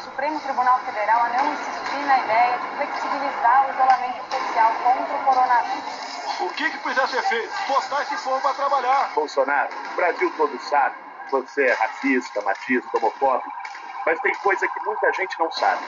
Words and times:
Supremo 0.00 0.38
Tribunal 0.40 0.78
Federal 0.80 1.22
a 1.22 1.28
não 1.30 1.52
insistir 1.52 2.06
na 2.06 2.18
ideia 2.18 2.58
de 2.58 2.76
flexibilizar 2.76 3.66
o 3.66 3.70
isolamento 3.70 4.22
social 4.30 4.72
contra 4.82 5.16
o 5.16 5.24
coronavírus. 5.24 6.40
O 6.40 6.48
que, 6.50 6.70
que 6.70 6.78
precisa 6.78 7.06
ser 7.08 7.22
feito? 7.22 7.52
Botar 7.68 8.02
esse 8.02 8.16
povo 8.22 8.40
para 8.40 8.54
trabalhar. 8.54 9.10
Bolsonaro, 9.14 9.70
o 9.92 9.96
Brasil 9.96 10.32
todo 10.36 10.60
sabe 10.60 10.94
que 11.24 11.32
você 11.32 11.66
é 11.66 11.72
racista, 11.74 12.40
machista, 12.42 12.96
homofóbico, 12.96 13.52
mas 14.06 14.20
tem 14.20 14.34
coisa 14.36 14.66
que 14.68 14.84
muita 14.84 15.12
gente 15.14 15.38
não 15.38 15.50
sabe. 15.52 15.82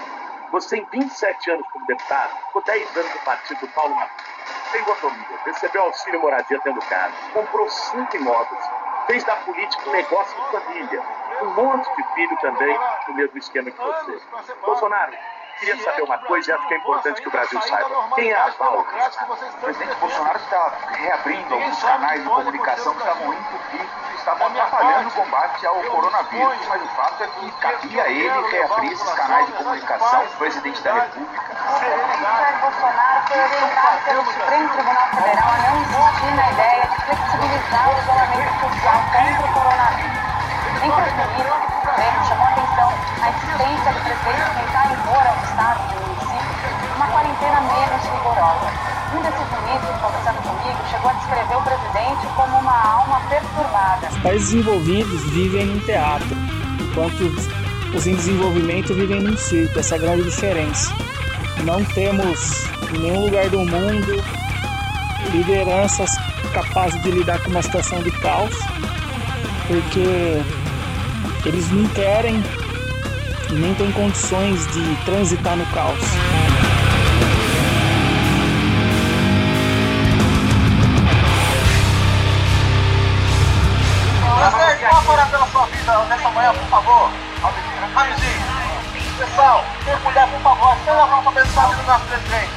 Você 0.50 0.76
tem 0.76 0.86
27 0.90 1.50
anos 1.52 1.66
como 1.72 1.86
deputado, 1.86 2.36
ficou 2.46 2.62
10 2.62 2.96
anos 2.96 3.14
no 3.14 3.20
partido 3.20 3.60
do 3.60 3.68
Paulo 3.68 3.94
Martins, 3.94 4.30
tem 4.72 4.82
autonomia, 4.82 5.38
recebeu 5.44 5.82
auxílio 5.82 6.20
moradia 6.20 6.60
tendo 6.64 6.80
casa, 6.82 7.14
comprou 7.32 7.68
cinco 7.68 8.16
imóveis, 8.16 8.64
fez 9.06 9.24
da 9.24 9.36
política 9.36 9.88
um 9.88 9.92
negócio 9.92 10.36
de 10.36 10.50
família, 10.50 11.02
um 11.42 11.54
monte 11.54 11.96
de 11.96 12.14
filho 12.14 12.36
também 12.40 12.78
no 13.08 13.14
mesmo 13.14 13.38
esquema 13.38 13.70
que 13.70 13.78
você. 13.78 14.20
Bolsonaro, 14.64 15.12
queria 15.58 15.76
saber 15.82 16.02
uma 16.02 16.18
coisa 16.18 16.50
e 16.50 16.54
acho 16.54 16.68
que 16.68 16.74
é 16.74 16.76
importante 16.78 17.22
que 17.22 17.28
o 17.28 17.30
Brasil 17.30 17.60
saiba. 17.62 17.90
Quem 18.14 18.30
é 18.30 18.36
a 18.36 18.48
Val? 18.48 18.80
O 18.80 19.60
presidente 19.60 19.94
Bolsonaro 19.96 20.38
está 20.38 20.72
reabrindo 20.92 21.54
alguns 21.54 21.82
canais 21.82 22.22
de 22.22 22.28
comunicação 22.28 22.94
que 22.94 23.00
estavam 23.00 23.32
entupidos 23.32 23.90
e 24.10 24.14
estavam 24.16 24.46
atrapalhando 24.46 25.08
o 25.08 25.12
combate 25.12 25.66
ao 25.66 25.82
coronavírus. 25.82 26.66
Mas 26.68 26.82
o 26.82 26.88
fato 26.88 27.22
é 27.22 27.26
que 27.26 27.50
cabia 27.52 28.02
a 28.02 28.08
ele 28.08 28.50
reabrir 28.50 28.92
esses 28.92 29.12
canais 29.12 29.46
de 29.46 29.52
comunicação, 29.52 30.24
o 30.24 30.36
presidente 30.38 30.82
da 30.82 30.94
República. 30.94 31.40
O 31.40 31.78
presidente 31.78 32.22
Jair 32.22 32.58
Bolsonaro 32.60 33.26
foi 33.28 33.40
orientado 33.40 34.04
pelo 34.04 34.24
Supremo 34.24 34.68
Tribunal 34.70 35.08
Federal 35.08 35.48
a 35.48 35.58
não 35.58 35.80
insistir 35.82 36.34
na 36.34 36.52
ideia 36.52 36.86
de 36.86 36.96
flexibilizar 37.04 37.88
o 37.88 37.98
isolamento 38.00 38.52
social 38.60 38.98
contra 39.12 39.46
o 39.46 39.52
coronavírus. 39.52 40.29
Isso, 40.80 40.88
o 40.88 41.80
Supremo 41.84 42.24
chamou 42.26 42.46
a 42.46 42.50
atenção 42.50 42.88
à 43.20 43.28
insistência 43.28 43.92
do 43.92 44.00
presidente 44.00 44.50
tentar 44.56 44.86
impor 44.92 45.26
ao 45.26 45.36
Estado 45.44 45.80
e 45.84 45.94
ao 45.94 46.00
município 46.08 46.50
uma 46.96 47.06
quarentena 47.06 47.60
menos 47.60 48.02
rigorosa. 48.04 48.90
Um 49.12 49.22
desses 49.22 49.48
ministros, 49.60 50.00
conversando 50.00 50.42
comigo, 50.42 50.78
chegou 50.90 51.10
a 51.10 51.12
descrever 51.12 51.56
o 51.56 51.62
presidente 51.62 52.26
como 52.34 52.58
uma 52.58 52.82
alma 52.82 53.20
perturbada. 53.28 54.08
Os 54.08 54.18
países 54.20 54.50
desenvolvidos 54.50 55.30
vivem 55.30 55.66
num 55.66 55.80
teatro, 55.80 56.28
enquanto 56.80 57.20
os 57.94 58.06
em 58.06 58.14
desenvolvimento 58.14 58.94
vivem 58.94 59.20
num 59.20 59.36
circo. 59.36 59.78
Essa 59.78 59.96
é 59.96 59.98
a 59.98 60.00
grande 60.00 60.22
diferença. 60.22 60.94
Não 61.64 61.84
temos 61.84 62.64
em 62.94 62.98
nenhum 63.00 63.26
lugar 63.26 63.50
do 63.50 63.58
mundo 63.58 64.24
lideranças 65.30 66.16
capazes 66.54 67.02
de 67.02 67.10
lidar 67.10 67.38
com 67.42 67.50
uma 67.50 67.62
situação 67.62 68.02
de 68.02 68.10
caos, 68.12 68.56
porque 69.66 70.42
eles 71.48 71.70
não 71.70 71.88
querem 71.88 72.42
e 73.50 73.52
nem 73.54 73.74
têm 73.74 73.90
condições 73.92 74.66
de 74.72 74.96
transitar 75.04 75.56
no 75.56 75.66
caos. 75.66 75.98
Presidente, 84.38 84.90
posso 84.90 85.12
orar 85.12 85.30
pela 85.30 85.46
sua 85.46 85.66
vida 85.66 85.98
nessa 86.08 86.30
manhã, 86.30 86.52
por 86.52 86.68
favor? 86.68 87.10
Ramizinho. 87.94 88.60
Pessoal, 89.18 89.64
quem 89.84 89.96
puder, 89.98 90.26
por 90.28 90.40
favor, 90.40 90.72
acenda 90.72 91.02
a 91.02 91.06
mão 91.06 91.22
para 91.22 91.40
abençoar 91.40 91.66
a 91.66 91.68
vida 91.68 91.82
do 91.82 91.86
nosso 91.88 92.04
presidente. 92.06 92.50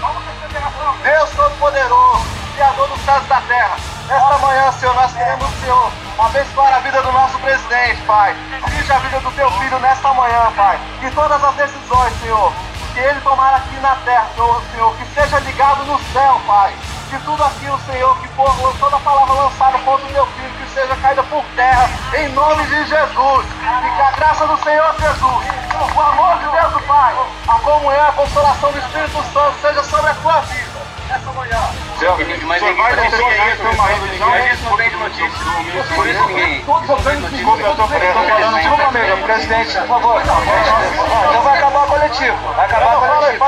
Deus 1.04 1.30
Todo-Poderoso, 1.32 2.26
Criador 2.56 2.88
dos 2.88 3.02
céus 3.02 3.24
e 3.26 3.28
da 3.28 3.42
terra. 3.42 3.78
Nesta 4.08 4.38
manhã, 4.38 4.72
Senhor, 4.72 4.96
nós 4.96 5.12
queremos, 5.12 5.50
Senhor, 5.60 5.92
abençoar 6.20 6.74
a 6.74 6.80
vida 6.80 7.02
do 7.02 7.12
nosso 7.12 7.38
presidente, 7.40 8.02
Pai. 8.04 8.36
Dirige 8.68 8.92
a 8.92 9.00
vida 9.00 9.20
do 9.20 9.32
teu 9.32 9.50
filho 9.52 9.80
nesta 9.80 10.14
manhã, 10.14 10.52
Pai. 10.56 10.80
E 11.02 11.12
todas 11.12 11.44
as 11.44 11.56
decisões, 11.56 12.14
Senhor, 12.22 12.54
que 12.94 13.00
ele 13.00 13.20
tomar 13.22 13.56
aqui 13.56 13.76
na 13.80 13.96
terra, 14.06 14.28
Senhor, 14.36 14.96
que 14.96 15.06
seja 15.14 15.40
ligado 15.40 15.86
no 15.86 16.00
céu, 16.12 16.42
Pai. 16.46 16.74
Que 17.10 17.20
tudo 17.20 17.44
aquilo, 17.44 17.80
Senhor, 17.86 18.18
que 18.20 18.28
for 18.30 18.76
toda 18.80 18.98
palavra 19.00 19.34
lançada 19.34 19.78
contra 19.80 20.06
o 20.06 20.14
teu 20.14 20.26
filho, 20.26 20.54
que 20.54 20.74
seja 20.74 20.96
caída 20.96 21.24
por 21.24 21.44
terra, 21.56 21.90
em 22.16 22.30
nome 22.30 22.66
de 22.66 22.86
Jesus. 22.86 23.46
E 23.46 23.96
que 23.96 24.02
a 24.02 24.12
graça 24.12 24.48
do 24.48 24.58
Senhor 24.64 24.96
Jesus, 25.00 25.46
o 25.96 26.02
amor 26.02 26.38
de 26.40 26.48
Deus, 26.50 26.84
Pai, 26.86 27.16
a 27.48 27.60
comunhão, 27.60 28.08
a 28.08 28.12
consolação 28.14 28.72
do 28.72 28.80
Espírito 28.80 29.24
Santo 29.32 29.56
seja 29.62 29.84
sobre 29.84 30.10
a 30.10 30.14
tua 30.16 30.40
vida. 30.42 30.53
Manhã. 32.04 32.18
Mas 32.46 32.62
ninguém 32.62 32.76
vai 32.76 32.96
notícia 32.96 33.54
isso, 33.54 33.64
mas 33.78 34.54
isso 34.54 34.64
não 34.66 34.78
vem 34.78 34.90
de 34.90 34.96
notícia. 34.98 35.32
Por 35.96 36.08
isso 36.08 36.26
ninguém. 36.26 36.56
Desculpa, 36.56 36.82
eu 36.84 37.76
tô 37.76 37.88
falando, 37.88 38.56
desculpa, 38.56 38.84
amigo, 38.88 39.18
presidente, 39.24 39.78
por 39.78 39.88
favor. 39.88 40.22
Então 40.22 41.42
vai 41.44 41.58
acabar 41.58 41.84
o 41.84 41.88
coletivo. 41.88 42.38
Vai 42.56 42.66
acabar 42.66 42.98
o 42.98 43.00
coletivo. 43.00 43.46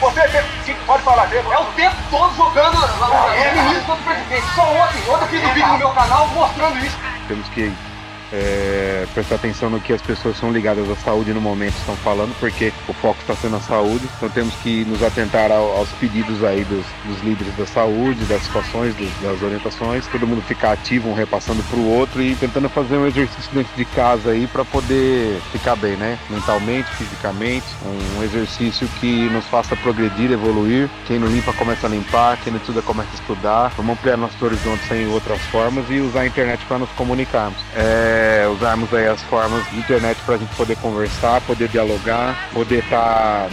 Você 0.00 0.74
pode 0.86 1.02
falar 1.02 1.26
dele. 1.26 1.48
É 1.50 1.58
o 1.58 1.64
tempo 1.64 1.96
todo 2.10 2.36
jogando 2.36 2.76
é 3.34 3.52
ministro 3.52 3.84
contra 3.86 4.02
o 4.02 4.04
presidente. 4.04 4.54
Só 4.54 4.62
ontem, 4.62 5.10
ontem 5.10 5.24
eu 5.24 5.28
fiz 5.28 5.44
um 5.44 5.52
vídeo 5.52 5.68
no 5.68 5.78
meu 5.78 5.90
canal 5.90 6.26
mostrando 6.28 6.78
isso. 6.78 6.96
Temos 7.26 7.48
que 7.48 7.72
é, 8.32 9.06
prestar 9.14 9.36
atenção 9.36 9.70
no 9.70 9.80
que 9.80 9.92
as 9.92 10.02
pessoas 10.02 10.36
são 10.36 10.52
ligadas 10.52 10.88
à 10.90 10.96
saúde 10.96 11.32
no 11.32 11.40
momento 11.40 11.74
estão 11.76 11.96
falando, 11.96 12.34
porque 12.38 12.72
o 12.86 12.92
foco 12.92 13.18
está 13.20 13.34
sendo 13.34 13.56
a 13.56 13.60
saúde. 13.60 14.08
Então 14.16 14.28
temos 14.28 14.54
que 14.56 14.84
nos 14.84 15.02
atentar 15.02 15.50
ao, 15.50 15.76
aos 15.76 15.88
pedidos 15.92 16.42
aí 16.44 16.64
dos, 16.64 16.84
dos, 17.04 17.22
líderes 17.22 17.54
da 17.56 17.66
saúde, 17.66 18.24
das 18.24 18.42
situações, 18.42 18.94
dos, 18.94 19.10
das 19.22 19.42
orientações. 19.42 20.06
Todo 20.06 20.26
mundo 20.26 20.42
ficar 20.42 20.72
ativo, 20.72 21.08
um 21.08 21.14
repassando 21.14 21.62
para 21.64 21.78
o 21.78 21.88
outro 21.88 22.22
e 22.22 22.34
tentando 22.34 22.68
fazer 22.68 22.96
um 22.96 23.06
exercício 23.06 23.50
dentro 23.52 23.74
de 23.76 23.84
casa 23.84 24.30
aí 24.30 24.46
para 24.46 24.64
poder 24.64 25.40
ficar 25.52 25.76
bem, 25.76 25.96
né? 25.96 26.18
Mentalmente, 26.30 26.88
fisicamente. 26.96 27.66
Um 28.18 28.22
exercício 28.22 28.88
que 29.00 29.28
nos 29.30 29.44
faça 29.46 29.76
progredir, 29.76 30.30
evoluir. 30.30 30.88
Quem 31.06 31.18
não 31.18 31.28
limpa 31.28 31.52
começa 31.52 31.86
a 31.86 31.90
limpar, 31.90 32.38
quem 32.42 32.52
não 32.52 32.60
estuda 32.60 32.82
começa 32.82 33.10
a 33.10 33.14
estudar. 33.14 33.72
Vamos 33.76 33.92
ampliar 33.92 34.16
nossos 34.16 34.40
horizontes 34.40 34.90
em 34.90 35.06
outras 35.08 35.40
formas 35.46 35.84
e 35.88 36.00
usar 36.00 36.20
a 36.20 36.26
internet 36.26 36.64
para 36.66 36.78
nos 36.78 36.90
comunicarmos. 36.90 37.58
É, 37.74 38.17
é, 38.18 38.48
usarmos 38.48 38.92
aí 38.92 39.06
as 39.06 39.22
formas 39.22 39.64
de 39.70 39.78
internet 39.78 40.18
para 40.26 40.34
a 40.34 40.38
gente 40.38 40.54
poder 40.56 40.76
conversar, 40.76 41.40
poder 41.42 41.68
dialogar, 41.68 42.50
poder 42.52 42.82
estar 42.82 43.48
tá 43.48 43.50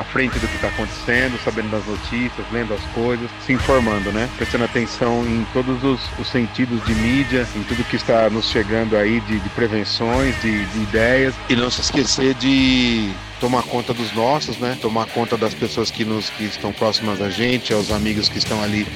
à 0.00 0.02
frente 0.04 0.38
do 0.38 0.46
que 0.46 0.56
está 0.56 0.68
acontecendo, 0.68 1.38
sabendo 1.44 1.70
das 1.70 1.84
notícias, 1.86 2.46
lendo 2.52 2.74
as 2.74 2.82
coisas, 2.94 3.30
se 3.44 3.52
informando, 3.52 4.12
né? 4.12 4.28
Prestando 4.36 4.64
atenção 4.64 5.24
em 5.26 5.46
todos 5.52 5.82
os, 5.82 6.00
os 6.18 6.28
sentidos 6.28 6.84
de 6.84 6.94
mídia, 6.94 7.46
em 7.54 7.62
tudo 7.62 7.84
que 7.84 7.96
está 7.96 8.28
nos 8.30 8.46
chegando 8.46 8.96
aí 8.96 9.20
de, 9.20 9.38
de 9.38 9.48
prevenções, 9.50 10.40
de, 10.40 10.64
de 10.66 10.78
ideias. 10.82 11.34
E 11.48 11.56
não 11.56 11.70
se 11.70 11.80
esquecer 11.80 12.34
de 12.34 13.12
tomar 13.40 13.62
conta 13.62 13.94
dos 13.94 14.12
nossos, 14.12 14.58
né? 14.58 14.76
Tomar 14.80 15.06
conta 15.06 15.36
das 15.36 15.54
pessoas 15.54 15.90
que 15.90 16.04
nos 16.04 16.30
que 16.30 16.44
estão 16.44 16.72
próximas 16.72 17.20
a 17.20 17.30
gente, 17.30 17.72
aos 17.72 17.90
amigos 17.90 18.28
que 18.28 18.38
estão 18.38 18.62
ali 18.62 18.86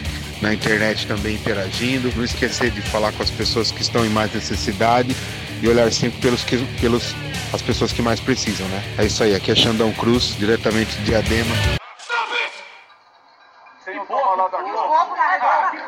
na 0.41 0.53
internet 0.53 1.07
também 1.07 1.37
interagindo. 1.37 2.13
Não 2.17 2.25
esquecer 2.25 2.71
de 2.71 2.83
falar 2.83 3.13
com 3.13 3.23
as 3.23 3.31
pessoas 3.31 3.71
que 3.71 3.83
estão 3.83 4.05
em 4.05 4.09
mais 4.09 4.33
necessidade 4.33 5.17
e 5.63 5.69
olhar 5.69 5.91
sempre 5.93 6.21
pelos 6.21 6.45
que 6.45 6.59
pelos 6.81 7.15
as 7.53 7.63
pessoas 7.63 7.93
que 7.93 8.03
mais 8.03 8.19
precisam, 8.19 8.67
né? 8.69 8.83
É 8.99 9.05
isso 9.05 9.23
aí, 9.23 9.35
aqui 9.35 9.53
é 9.53 9.55
Xandão 9.55 9.93
Cruz, 9.93 10.35
diretamente 10.39 10.97
de 10.97 11.05
Diadema. 11.05 11.55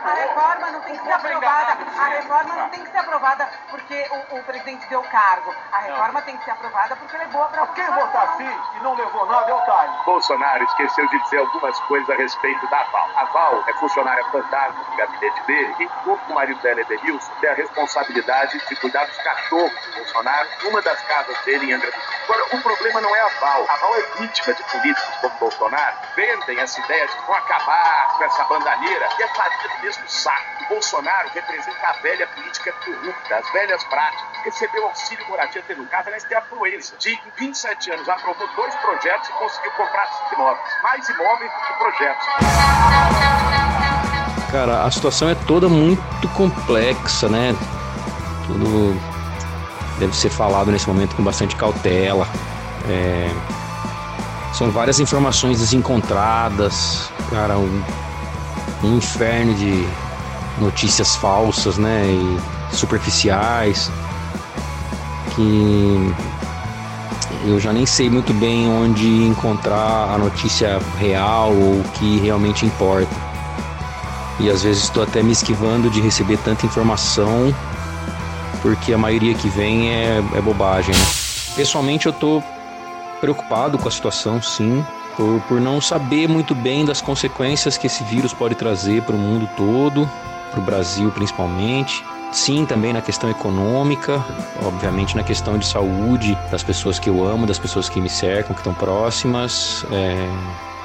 A 0.04 0.14
reforma 0.14 0.70
não 0.70 0.80
tem 0.80 0.96
que 0.96 1.02
ser 1.04 1.12
aprovada. 1.12 1.78
A 1.98 2.08
reforma 2.08 2.54
não 2.56 2.68
tem 2.68 2.84
que 2.84 2.90
ser 2.90 2.98
aprovada 2.98 3.48
porque 3.70 3.83
o, 3.92 4.38
o 4.38 4.42
presidente 4.44 4.88
deu 4.88 5.02
cargo. 5.02 5.54
A 5.72 5.78
reforma 5.80 6.22
tem 6.22 6.36
que 6.36 6.44
ser 6.44 6.52
aprovada 6.52 6.96
porque 6.96 7.16
levou 7.16 7.44
para 7.46 7.66
Quem 7.68 7.86
votar 7.86 8.36
sim 8.36 8.60
e 8.76 8.82
não 8.82 8.94
levou 8.94 9.26
nada 9.26 9.50
é 9.50 9.54
o 9.54 9.60
Time. 9.60 10.04
Bolsonaro 10.04 10.64
esqueceu 10.64 11.06
de 11.08 11.22
dizer 11.24 11.38
algumas 11.38 11.78
coisas 11.80 12.08
a 12.08 12.14
respeito 12.14 12.66
da 12.68 12.82
Val. 12.84 13.10
A 13.16 13.24
Val 13.26 13.64
é 13.66 13.72
funcionária 13.74 14.24
fantasma 14.26 14.84
do 14.84 14.96
gabinete 14.96 15.42
dele 15.42 15.74
e, 15.80 15.90
junto 16.04 16.24
com 16.24 16.32
o 16.32 16.34
marido 16.34 16.60
dela, 16.60 16.80
Edenilson, 16.80 17.32
tem 17.40 17.50
a 17.50 17.54
responsabilidade 17.54 18.58
de 18.68 18.76
cuidar 18.76 19.04
dos 19.06 19.16
cachorros 19.18 19.72
do 19.86 19.92
Bolsonaro 19.96 20.48
numa 20.62 20.82
das 20.82 21.00
casas 21.02 21.36
dele 21.44 21.70
em 21.70 21.74
Angra. 21.74 21.92
Agora, 22.24 22.44
o 22.56 22.62
problema 22.62 23.00
não 23.00 23.14
é 23.14 23.20
a 23.20 23.28
Val. 23.40 23.66
A 23.68 23.76
Val 23.76 23.94
é 23.96 24.02
vítima 24.18 24.54
de 24.54 24.62
políticos 24.64 25.16
como 25.20 25.34
Bolsonaro. 25.38 25.96
Vendem 26.16 26.58
essa 26.58 26.80
ideia 26.80 27.06
de 27.06 27.16
que 27.16 27.26
vão 27.26 27.36
acabar 27.36 28.16
com 28.16 28.24
essa 28.24 28.44
bandaneira 28.44 29.08
e 29.18 29.22
é 29.22 29.28
farinha 29.28 29.68
do 29.68 29.82
mesmo 29.82 30.08
saco. 30.08 30.44
O 30.64 30.68
Bolsonaro 30.68 31.28
representa 31.28 31.88
a 31.88 31.92
velha 31.92 32.26
política 32.28 32.72
corrupta, 32.84 33.36
as 33.36 33.52
velhas 33.52 33.73
práticas. 33.84 34.24
Recebeu 34.44 34.84
auxílio 34.84 35.26
moradia 35.28 35.62
tendo 35.66 35.84
casa, 35.86 36.08
aliás, 36.08 36.22
tem 36.24 36.36
afluência. 36.36 36.96
De 36.98 37.18
27 37.38 37.90
anos, 37.92 38.08
aprovou 38.08 38.46
dois 38.54 38.74
projetos 38.76 39.28
e 39.28 39.32
conseguiu 39.32 39.72
comprar 39.72 40.06
cinco 40.06 40.34
imóveis. 40.34 40.68
Mais 40.82 41.08
imóveis 41.08 41.50
do 41.50 41.58
que 41.66 41.72
projetos. 41.74 42.26
Cara, 44.52 44.84
a 44.84 44.90
situação 44.90 45.28
é 45.28 45.34
toda 45.34 45.68
muito 45.68 46.28
complexa, 46.28 47.28
né? 47.28 47.56
Tudo 48.46 48.94
deve 49.98 50.14
ser 50.14 50.30
falado 50.30 50.70
nesse 50.70 50.86
momento 50.86 51.16
com 51.16 51.24
bastante 51.24 51.56
cautela. 51.56 52.28
É... 52.88 53.30
São 54.52 54.70
várias 54.70 55.00
informações 55.00 55.58
desencontradas, 55.58 57.10
cara, 57.28 57.58
um, 57.58 57.82
um 58.84 58.98
inferno 58.98 59.52
de 59.54 59.84
notícias 60.58 61.16
falsas, 61.16 61.76
né, 61.76 62.06
e 62.06 62.38
superficiais, 62.76 63.90
que 65.34 66.14
eu 67.46 67.60
já 67.60 67.72
nem 67.72 67.84
sei 67.84 68.08
muito 68.08 68.32
bem 68.34 68.68
onde 68.68 69.06
encontrar 69.24 70.14
a 70.14 70.18
notícia 70.18 70.78
real 70.98 71.52
ou 71.52 71.80
o 71.80 71.84
que 71.94 72.18
realmente 72.18 72.64
importa. 72.64 73.14
E 74.40 74.50
às 74.50 74.62
vezes 74.62 74.84
estou 74.84 75.02
até 75.02 75.22
me 75.22 75.32
esquivando 75.32 75.90
de 75.90 76.00
receber 76.00 76.38
tanta 76.38 76.66
informação, 76.66 77.54
porque 78.62 78.92
a 78.92 78.98
maioria 78.98 79.34
que 79.34 79.48
vem 79.48 79.90
é, 79.90 80.22
é 80.34 80.40
bobagem. 80.40 80.94
Né? 80.94 81.04
Pessoalmente 81.54 82.06
eu 82.06 82.10
estou 82.10 82.42
preocupado 83.20 83.78
com 83.78 83.88
a 83.88 83.90
situação, 83.90 84.42
sim, 84.42 84.84
por, 85.16 85.40
por 85.42 85.60
não 85.60 85.80
saber 85.80 86.28
muito 86.28 86.54
bem 86.54 86.84
das 86.84 87.00
consequências 87.00 87.78
que 87.78 87.86
esse 87.86 88.02
vírus 88.04 88.32
pode 88.32 88.54
trazer 88.54 89.02
para 89.02 89.14
o 89.14 89.18
mundo 89.18 89.48
todo, 89.56 90.08
para 90.50 90.60
o 90.60 90.62
Brasil 90.62 91.10
principalmente. 91.10 92.04
Sim, 92.34 92.66
também 92.66 92.92
na 92.92 93.00
questão 93.00 93.30
econômica, 93.30 94.20
obviamente 94.60 95.16
na 95.16 95.22
questão 95.22 95.56
de 95.56 95.64
saúde 95.64 96.36
das 96.50 96.64
pessoas 96.64 96.98
que 96.98 97.08
eu 97.08 97.24
amo, 97.24 97.46
das 97.46 97.60
pessoas 97.60 97.88
que 97.88 98.00
me 98.00 98.10
cercam, 98.10 98.52
que 98.52 98.60
estão 98.60 98.74
próximas. 98.74 99.86
É, 99.92 100.28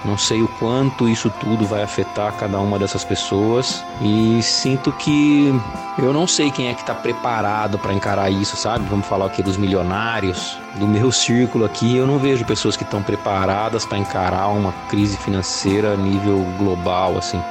não 0.06 0.16
sei 0.16 0.44
o 0.44 0.48
quanto 0.60 1.10
isso 1.10 1.28
tudo 1.42 1.66
vai 1.66 1.82
afetar 1.82 2.34
cada 2.34 2.60
uma 2.60 2.78
dessas 2.78 3.04
pessoas 3.04 3.84
e 4.00 4.42
sinto 4.44 4.92
que 4.92 5.52
eu 5.98 6.14
não 6.14 6.28
sei 6.28 6.52
quem 6.52 6.68
é 6.68 6.74
que 6.76 6.82
está 6.82 6.94
preparado 6.94 7.80
para 7.80 7.94
encarar 7.94 8.30
isso, 8.30 8.56
sabe? 8.56 8.86
Vamos 8.88 9.08
falar 9.08 9.26
aqui 9.26 9.42
dos 9.42 9.58
milionários, 9.58 10.56
do 10.76 10.88
meu 10.88 11.12
círculo 11.12 11.66
aqui, 11.66 11.98
eu 11.98 12.06
não 12.06 12.20
vejo 12.20 12.46
pessoas 12.46 12.78
que 12.78 12.84
estão 12.84 13.02
preparadas 13.02 13.88
para 13.88 13.98
encarar 13.98 14.50
uma 14.50 14.72
crise 14.88 15.18
financeira 15.18 15.94
a 15.94 15.98
nível 15.98 16.46
global 16.60 17.18
assim. 17.18 17.42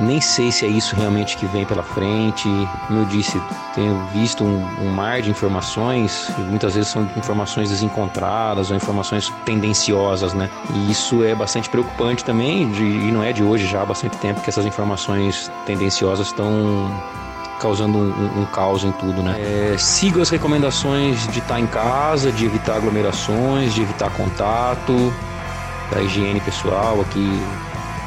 Nem 0.00 0.20
sei 0.20 0.50
se 0.50 0.64
é 0.64 0.68
isso 0.68 0.96
realmente 0.96 1.36
que 1.36 1.46
vem 1.46 1.64
pela 1.64 1.82
frente. 1.82 2.48
Como 2.86 3.00
eu 3.00 3.04
disse, 3.04 3.40
tenho 3.74 4.04
visto 4.12 4.44
um, 4.44 4.66
um 4.82 4.90
mar 4.90 5.22
de 5.22 5.30
informações, 5.30 6.30
e 6.36 6.40
muitas 6.42 6.74
vezes 6.74 6.90
são 6.90 7.08
informações 7.16 7.70
desencontradas 7.70 8.70
ou 8.70 8.76
informações 8.76 9.32
tendenciosas, 9.44 10.34
né? 10.34 10.50
E 10.74 10.90
isso 10.90 11.22
é 11.22 11.34
bastante 11.34 11.68
preocupante 11.68 12.24
também, 12.24 12.70
de, 12.70 12.82
e 12.82 13.12
não 13.12 13.22
é 13.22 13.32
de 13.32 13.42
hoje, 13.42 13.66
já 13.66 13.82
há 13.82 13.86
bastante 13.86 14.16
tempo 14.18 14.40
que 14.40 14.50
essas 14.50 14.66
informações 14.66 15.50
tendenciosas 15.66 16.26
estão 16.28 16.90
causando 17.60 17.96
um, 17.96 18.42
um, 18.42 18.46
caos 18.46 18.84
em 18.84 18.92
tudo, 18.92 19.22
né? 19.22 19.36
É, 19.38 19.76
siga 19.78 20.20
as 20.20 20.28
recomendações 20.28 21.26
de 21.28 21.38
estar 21.38 21.60
em 21.60 21.66
casa, 21.66 22.30
de 22.32 22.44
evitar 22.44 22.76
aglomerações, 22.76 23.72
de 23.72 23.82
evitar 23.82 24.10
contato, 24.10 25.12
da 25.90 26.02
higiene 26.02 26.40
pessoal 26.40 27.00
aqui 27.00 27.40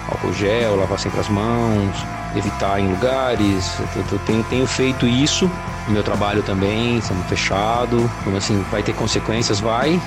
álcool 0.09 0.33
gel, 0.33 0.75
lavar 0.75 0.99
sempre 0.99 1.19
as 1.19 1.29
mãos, 1.29 1.95
evitar 2.35 2.79
em 2.79 2.89
lugares. 2.89 3.77
Eu, 3.95 4.03
eu 4.11 4.19
tenho, 4.19 4.43
tenho, 4.45 4.67
feito 4.67 5.07
isso 5.07 5.49
no 5.87 5.93
meu 5.93 6.03
trabalho 6.03 6.43
também, 6.43 6.97
estamos 6.97 7.25
fechado. 7.27 8.09
Como 8.23 8.37
assim, 8.37 8.63
vai 8.71 8.83
ter 8.83 8.93
consequências? 8.93 9.59
Vai. 9.59 10.01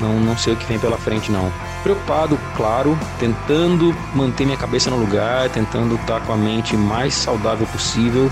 Não, 0.00 0.20
não 0.20 0.36
sei 0.36 0.52
o 0.52 0.56
que 0.56 0.66
vem 0.66 0.78
pela 0.78 0.98
frente, 0.98 1.30
não. 1.32 1.50
Preocupado, 1.82 2.38
claro, 2.54 2.98
tentando 3.18 3.96
manter 4.14 4.44
minha 4.44 4.58
cabeça 4.58 4.90
no 4.90 4.96
lugar, 4.96 5.48
tentando 5.48 5.94
estar 5.94 6.20
com 6.20 6.32
a 6.32 6.36
mente 6.36 6.76
mais 6.76 7.14
saudável 7.14 7.66
possível, 7.68 8.30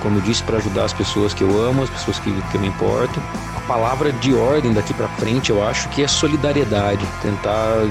como 0.00 0.18
eu 0.18 0.22
disse, 0.22 0.42
para 0.42 0.56
ajudar 0.56 0.84
as 0.84 0.92
pessoas 0.92 1.32
que 1.32 1.42
eu 1.42 1.62
amo, 1.62 1.84
as 1.84 1.90
pessoas 1.90 2.18
que, 2.18 2.32
que 2.32 2.54
eu 2.56 2.60
me 2.60 2.68
importo. 2.68 3.22
A 3.56 3.60
palavra 3.68 4.12
de 4.12 4.34
ordem 4.34 4.72
daqui 4.72 4.92
para 4.94 5.08
frente 5.08 5.50
eu 5.50 5.62
acho 5.62 5.88
que 5.90 6.02
é 6.02 6.08
solidariedade, 6.08 7.04
tentar 7.22 7.84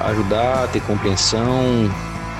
ajudar, 0.00 0.68
ter 0.68 0.80
compreensão, 0.82 1.90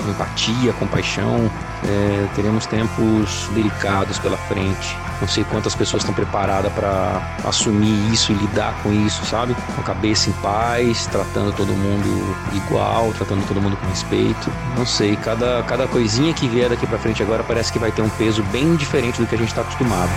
empatia, 0.09 0.73
compaixão. 0.73 1.49
É, 1.85 2.27
teremos 2.35 2.65
tempos 2.65 3.49
delicados 3.53 4.17
pela 4.19 4.37
frente. 4.37 4.97
Não 5.19 5.27
sei 5.27 5.43
quantas 5.43 5.75
pessoas 5.75 6.03
estão 6.03 6.13
preparadas 6.13 6.71
para 6.73 7.21
assumir 7.43 8.11
isso 8.11 8.31
e 8.31 8.35
lidar 8.35 8.73
com 8.83 8.91
isso, 8.91 9.25
sabe? 9.25 9.55
Com 9.75 9.81
a 9.81 9.83
cabeça 9.83 10.29
em 10.29 10.33
paz, 10.33 11.05
tratando 11.07 11.53
todo 11.53 11.73
mundo 11.73 12.35
igual, 12.53 13.11
tratando 13.13 13.45
todo 13.47 13.61
mundo 13.61 13.77
com 13.77 13.87
respeito. 13.87 14.51
Não 14.77 14.85
sei, 14.85 15.15
cada, 15.15 15.63
cada 15.63 15.87
coisinha 15.87 16.33
que 16.33 16.47
vier 16.47 16.69
daqui 16.69 16.87
para 16.87 16.97
frente 16.97 17.21
agora 17.21 17.43
parece 17.43 17.71
que 17.71 17.79
vai 17.79 17.91
ter 17.91 18.01
um 18.01 18.09
peso 18.09 18.43
bem 18.43 18.75
diferente 18.75 19.21
do 19.21 19.27
que 19.27 19.35
a 19.35 19.37
gente 19.37 19.49
está 19.49 19.61
acostumado. 19.61 20.11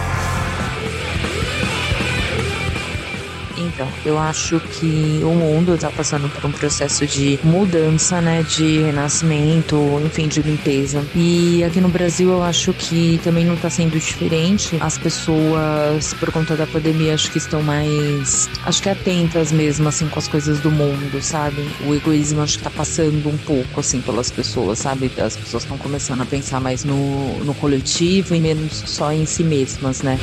Então, 3.77 3.87
eu 4.07 4.19
acho 4.19 4.59
que 4.59 5.21
o 5.23 5.35
mundo 5.35 5.75
está 5.75 5.91
passando 5.91 6.31
por 6.31 6.47
um 6.47 6.51
processo 6.51 7.07
de 7.07 7.39
mudança, 7.45 8.23
né, 8.23 8.43
de 8.43 8.79
renascimento, 8.79 9.77
enfim, 10.03 10.29
de 10.29 10.41
limpeza. 10.41 11.05
E 11.15 11.63
aqui 11.63 11.79
no 11.79 11.91
Brasil 11.91 12.31
eu 12.31 12.43
acho 12.43 12.73
que 12.73 13.21
também 13.23 13.45
não 13.45 13.53
está 13.53 13.69
sendo 13.69 13.99
diferente. 14.01 14.79
As 14.81 14.97
pessoas, 14.97 16.15
por 16.15 16.33
conta 16.33 16.57
da 16.57 16.67
pandemia, 16.67 17.13
acho 17.13 17.31
que 17.31 17.37
estão 17.37 17.63
mais, 17.63 18.49
acho 18.65 18.83
que 18.83 18.89
atentas 18.89 19.53
mesmo, 19.53 19.87
assim, 19.87 20.09
com 20.09 20.19
as 20.19 20.27
coisas 20.27 20.59
do 20.61 20.71
mundo, 20.71 21.21
sabe? 21.21 21.63
O 21.87 21.95
egoísmo 21.95 22.41
acho 22.41 22.55
que 22.55 22.67
está 22.67 22.71
passando 22.71 23.29
um 23.29 23.37
pouco, 23.37 23.81
assim, 23.81 24.01
pelas 24.01 24.31
pessoas, 24.31 24.79
sabe? 24.79 25.13
As 25.19 25.37
pessoas 25.37 25.65
estão 25.65 25.77
começando 25.77 26.23
a 26.23 26.25
pensar 26.25 26.63
mais 26.63 26.83
no, 26.83 27.45
no 27.45 27.53
coletivo 27.53 28.35
e 28.35 28.41
menos 28.41 28.85
só 28.87 29.13
em 29.13 29.27
si 29.27 29.45
mesmas, 29.45 30.01
né? 30.01 30.19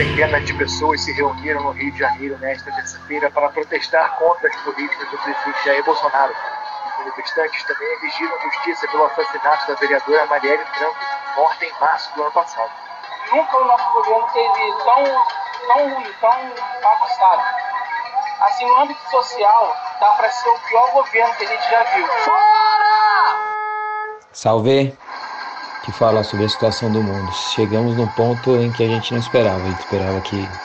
Centenas 0.00 0.46
de 0.46 0.54
pessoas 0.54 1.04
se 1.04 1.12
reuniram 1.12 1.62
no 1.62 1.72
Rio 1.72 1.92
de 1.92 1.98
Janeiro 1.98 2.38
nesta 2.38 2.72
terça-feira 2.72 3.30
para 3.32 3.50
protestar 3.50 4.16
contra 4.16 4.48
as 4.48 4.56
políticas 4.62 5.10
do 5.10 5.18
presidente 5.18 5.62
Jair 5.62 5.84
Bolsonaro. 5.84 6.32
Os 6.32 6.98
manifestantes 7.00 7.62
também 7.64 7.92
exigiram 7.96 8.40
justiça 8.40 8.88
pelo 8.88 9.04
assassinato 9.04 9.66
da 9.68 9.74
vereadora 9.74 10.24
Marielle 10.24 10.64
Franco, 10.78 10.96
morta 11.36 11.66
em 11.66 11.72
março 11.78 12.14
do 12.14 12.22
ano 12.22 12.32
passado. 12.32 12.70
Nunca 13.30 13.58
o 13.58 13.64
nosso 13.66 13.92
governo 13.92 14.26
teve 14.32 14.72
tão, 14.84 15.04
tão 15.66 15.94
ruim, 15.94 16.12
tão 16.18 16.54
bagunçado. 16.82 17.42
Assim, 18.40 18.64
no 18.64 18.80
âmbito 18.80 19.10
social, 19.10 19.76
dá 20.00 20.08
para 20.12 20.30
ser 20.30 20.48
o 20.48 20.58
pior 20.60 20.90
governo 20.92 21.34
que 21.34 21.44
a 21.44 21.48
gente 21.48 21.70
já 21.70 21.82
viu. 21.82 22.06
Fora! 22.06 23.50
Salve! 24.32 24.96
Que 25.82 25.92
fala 25.92 26.22
sobre 26.24 26.46
a 26.46 26.48
situação 26.48 26.90
do 26.90 27.02
mundo. 27.02 27.32
Chegamos 27.32 27.94
num 27.94 28.08
ponto 28.08 28.58
em 28.58 28.72
que 28.72 28.82
a 28.82 28.88
gente 28.88 29.12
não 29.12 29.18
esperava. 29.18 29.66
A 29.66 29.68
gente 29.68 29.80
esperava 29.80 30.20
que 30.22 30.58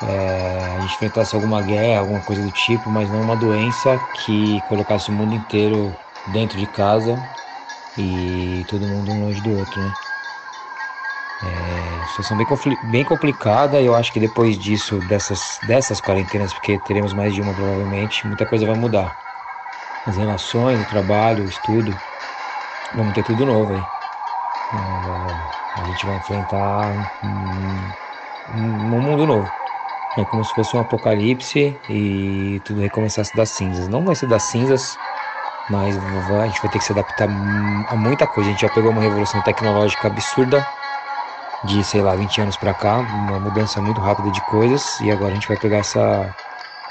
é, 0.00 0.74
a 0.74 0.80
gente 0.80 0.94
enfrentasse 0.94 1.34
alguma 1.34 1.62
guerra, 1.62 2.00
alguma 2.00 2.22
coisa 2.22 2.42
do 2.42 2.50
tipo, 2.52 2.90
mas 2.90 3.10
não 3.10 3.22
uma 3.22 3.36
doença 3.36 3.98
que 4.12 4.60
colocasse 4.62 5.10
o 5.10 5.14
mundo 5.14 5.34
inteiro 5.34 5.98
dentro 6.24 6.58
de 6.58 6.66
casa 6.66 7.26
e 7.96 8.64
todo 8.68 8.86
mundo 8.88 9.12
um 9.12 9.20
longe 9.22 9.42
do 9.42 9.52
outro, 9.54 9.82
né? 9.82 9.92
É, 11.42 12.04
situação 12.06 12.36
bem, 12.36 12.46
bem 12.82 13.04
complicada 13.04 13.82
eu 13.82 13.94
acho 13.94 14.12
que 14.12 14.18
depois 14.20 14.58
disso, 14.58 15.02
dessas, 15.02 15.58
dessas 15.62 16.00
quarentenas, 16.00 16.52
porque 16.54 16.78
teremos 16.78 17.12
mais 17.12 17.34
de 17.34 17.42
uma 17.42 17.54
provavelmente, 17.54 18.26
muita 18.26 18.46
coisa 18.46 18.64
vai 18.66 18.74
mudar. 18.74 19.18
As 20.06 20.16
relações, 20.16 20.80
o 20.80 20.86
trabalho, 20.86 21.44
o 21.44 21.48
estudo, 21.48 22.02
vamos 22.92 23.12
ter 23.12 23.22
tudo 23.22 23.44
novo 23.44 23.72
aí. 23.72 23.82
É, 24.72 25.80
a 25.80 25.84
gente 25.84 26.06
vai 26.06 26.16
enfrentar 26.16 26.92
um, 27.22 27.92
um, 28.48 29.00
mundo 29.00 29.26
novo. 29.26 29.48
É 30.16 30.24
como 30.24 30.42
se 30.42 30.52
fosse 30.52 30.74
um 30.76 30.80
apocalipse 30.80 31.78
e 31.88 32.60
tudo 32.64 32.80
recomeçasse 32.80 33.34
das 33.36 33.50
cinzas. 33.50 33.88
Não 33.88 34.04
vai 34.04 34.14
ser 34.14 34.26
das 34.26 34.42
cinzas, 34.42 34.96
mas 35.68 35.96
a 35.96 36.46
gente 36.46 36.60
vai 36.60 36.70
ter 36.70 36.78
que 36.78 36.84
se 36.84 36.92
adaptar 36.92 37.28
a 37.28 37.96
muita 37.96 38.26
coisa. 38.26 38.48
A 38.48 38.52
gente 38.52 38.62
já 38.62 38.68
pegou 38.68 38.90
uma 38.90 39.02
revolução 39.02 39.40
tecnológica 39.42 40.08
absurda 40.08 40.64
de, 41.64 41.82
sei 41.84 42.00
lá, 42.00 42.14
20 42.14 42.40
anos 42.40 42.56
para 42.56 42.72
cá, 42.74 42.98
uma 42.98 43.38
mudança 43.38 43.80
muito 43.80 44.00
rápida 44.00 44.30
de 44.30 44.40
coisas 44.42 45.00
e 45.00 45.10
agora 45.10 45.32
a 45.32 45.34
gente 45.34 45.48
vai 45.48 45.56
pegar 45.56 45.78
essa 45.78 46.34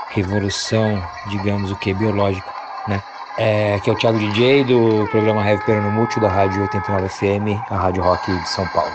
revolução, 0.09 1.01
digamos 1.25 1.71
o 1.71 1.75
que, 1.77 1.93
biológica, 1.93 2.51
né? 2.87 3.01
É, 3.37 3.75
aqui 3.75 3.89
é 3.89 3.93
o 3.93 3.97
Thiago 3.97 4.17
DJ 4.17 4.63
do 4.63 5.05
programa 5.11 5.45
Heavy 5.45 5.65
Perano 5.65 5.91
Mútil 5.91 6.21
da 6.21 6.29
Rádio 6.29 6.61
89 6.61 7.09
FM, 7.09 7.59
a 7.69 7.75
Rádio 7.75 8.01
Rock 8.01 8.31
de 8.31 8.49
São 8.49 8.65
Paulo. 8.67 8.91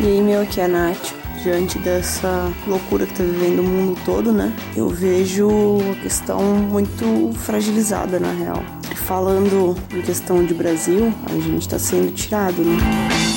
E 0.00 0.04
aí, 0.06 0.20
meu, 0.20 0.42
aqui 0.42 0.60
é 0.60 0.64
a 0.64 0.68
Nath 0.68 1.14
diante 1.42 1.78
dessa 1.78 2.52
loucura 2.66 3.06
que 3.06 3.12
está 3.12 3.24
vivendo 3.24 3.60
o 3.60 3.62
mundo 3.62 3.98
todo, 4.04 4.32
né? 4.32 4.52
Eu 4.76 4.90
vejo 4.90 5.48
a 5.92 6.02
questão 6.02 6.42
muito 6.42 7.32
fragilizada, 7.38 8.20
na 8.20 8.32
real. 8.32 8.62
Falando 9.06 9.74
em 9.94 10.02
questão 10.02 10.44
de 10.44 10.52
Brasil, 10.52 11.10
a 11.24 11.32
gente 11.32 11.62
está 11.62 11.78
sendo 11.78 12.12
tirado, 12.12 12.62
né? 12.62 12.76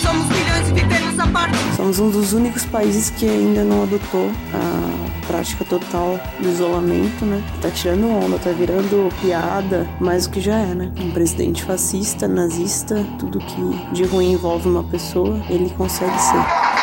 Somos 0.01 0.25
milhões 0.27 0.69
e 0.69 0.73
vivemos 0.73 1.19
a 1.19 1.27
parte. 1.27 1.57
Somos 1.77 1.99
um 1.99 2.09
dos 2.09 2.33
únicos 2.33 2.65
países 2.65 3.11
que 3.11 3.29
ainda 3.29 3.63
não 3.63 3.83
adotou 3.83 4.29
a 4.53 5.08
prática 5.29 5.63
total 5.63 6.19
do 6.39 6.49
isolamento, 6.49 7.23
né? 7.23 7.43
Tá 7.61 7.69
tirando 7.69 8.09
onda, 8.09 8.39
tá 8.39 8.49
virando 8.49 9.13
piada, 9.21 9.87
mais 9.99 10.25
o 10.25 10.31
que 10.31 10.41
já 10.41 10.57
é, 10.57 10.73
né? 10.73 10.91
Um 10.99 11.11
presidente 11.11 11.63
fascista, 11.63 12.27
nazista, 12.27 13.05
tudo 13.19 13.37
que 13.37 13.93
de 13.93 14.05
ruim 14.05 14.31
envolve 14.31 14.67
uma 14.67 14.83
pessoa, 14.83 15.39
ele 15.47 15.69
consegue 15.77 16.19
ser. 16.19 16.78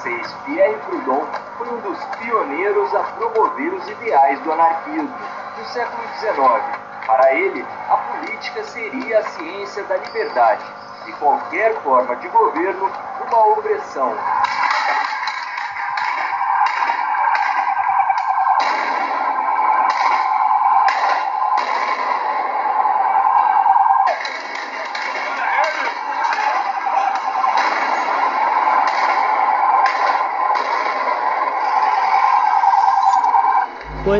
Francês 0.00 0.34
Pierre 0.44 0.76
Proudhon 0.86 1.26
foi 1.58 1.68
um 1.68 1.80
dos 1.80 1.98
pioneiros 2.18 2.94
a 2.94 3.02
promover 3.02 3.74
os 3.74 3.88
ideais 3.88 4.40
do 4.40 4.52
anarquismo 4.52 5.14
no 5.56 5.64
século 5.66 6.02
XIX. 6.18 6.36
Para 7.06 7.34
ele, 7.34 7.64
a 7.88 7.96
política 7.96 8.64
seria 8.64 9.18
a 9.18 9.24
ciência 9.24 9.82
da 9.84 9.96
liberdade 9.96 10.64
e 11.06 11.12
qualquer 11.12 11.74
forma 11.82 12.16
de 12.16 12.28
governo 12.28 12.90
uma 13.26 13.46
opressão. 13.48 14.16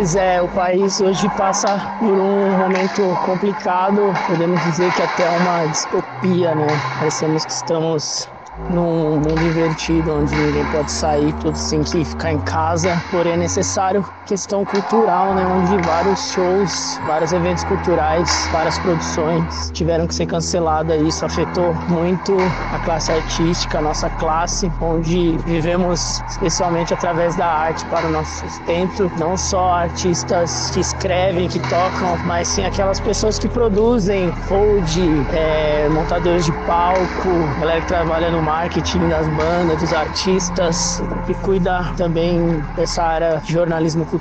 Pois 0.01 0.17
é, 0.17 0.41
o 0.41 0.49
país 0.49 0.99
hoje 1.03 1.29
passa 1.29 1.77
por 1.99 2.19
um 2.19 2.57
momento 2.57 3.15
complicado, 3.17 4.15
podemos 4.27 4.63
dizer 4.63 4.91
que 4.93 5.03
até 5.03 5.31
uma 5.31 5.67
distopia, 5.67 6.55
né? 6.55 6.81
Parecemos 6.97 7.45
que 7.45 7.53
estamos 7.53 8.27
num 8.71 9.21
mundo 9.21 9.45
invertido 9.45 10.15
onde 10.15 10.35
ninguém 10.35 10.65
pode 10.65 10.91
sair, 10.91 11.35
todos 11.35 11.69
têm 11.69 11.83
que 11.83 12.03
ficar 12.03 12.33
em 12.33 12.41
casa. 12.41 13.05
Porém, 13.11 13.35
é 13.35 13.37
necessário 13.37 14.03
questão 14.31 14.65
cultural, 14.65 15.35
né? 15.35 15.45
Onde 15.45 15.77
vários 15.79 16.31
shows, 16.31 17.01
vários 17.05 17.33
eventos 17.33 17.65
culturais, 17.65 18.49
várias 18.53 18.79
produções 18.79 19.73
tiveram 19.73 20.07
que 20.07 20.15
ser 20.15 20.27
canceladas. 20.27 21.03
Isso 21.03 21.27
afetou 21.27 21.75
muito 21.89 22.37
a 22.71 22.79
classe 22.79 23.11
artística, 23.11 23.79
a 23.79 23.83
nossa 23.83 24.09
classe, 24.09 24.71
onde 24.81 25.37
vivemos 25.39 26.23
especialmente 26.29 26.95
através 26.95 27.35
da 27.35 27.47
arte 27.47 27.85
para 27.87 28.07
o 28.07 28.11
nosso 28.11 28.47
sustento. 28.47 29.11
Não 29.19 29.37
só 29.37 29.73
artistas 29.73 30.71
que 30.71 30.79
escrevem, 30.79 31.49
que 31.49 31.59
tocam, 31.59 32.17
mas 32.25 32.47
sim 32.47 32.63
aquelas 32.63 33.01
pessoas 33.01 33.37
que 33.37 33.49
produzem, 33.49 34.31
hold, 34.49 34.97
é, 35.33 35.89
montadores 35.89 36.45
de 36.45 36.53
palco, 36.53 37.49
galera 37.59 37.81
que 37.81 37.87
trabalha 37.89 38.31
no 38.31 38.41
marketing 38.41 39.09
das 39.09 39.27
bandas, 39.29 39.81
dos 39.81 39.93
artistas, 39.93 41.03
que 41.27 41.35
cuida 41.35 41.93
também 41.97 42.61
dessa 42.77 43.03
área 43.03 43.41
de 43.41 43.53
jornalismo 43.53 44.07
cultural, 44.07 44.20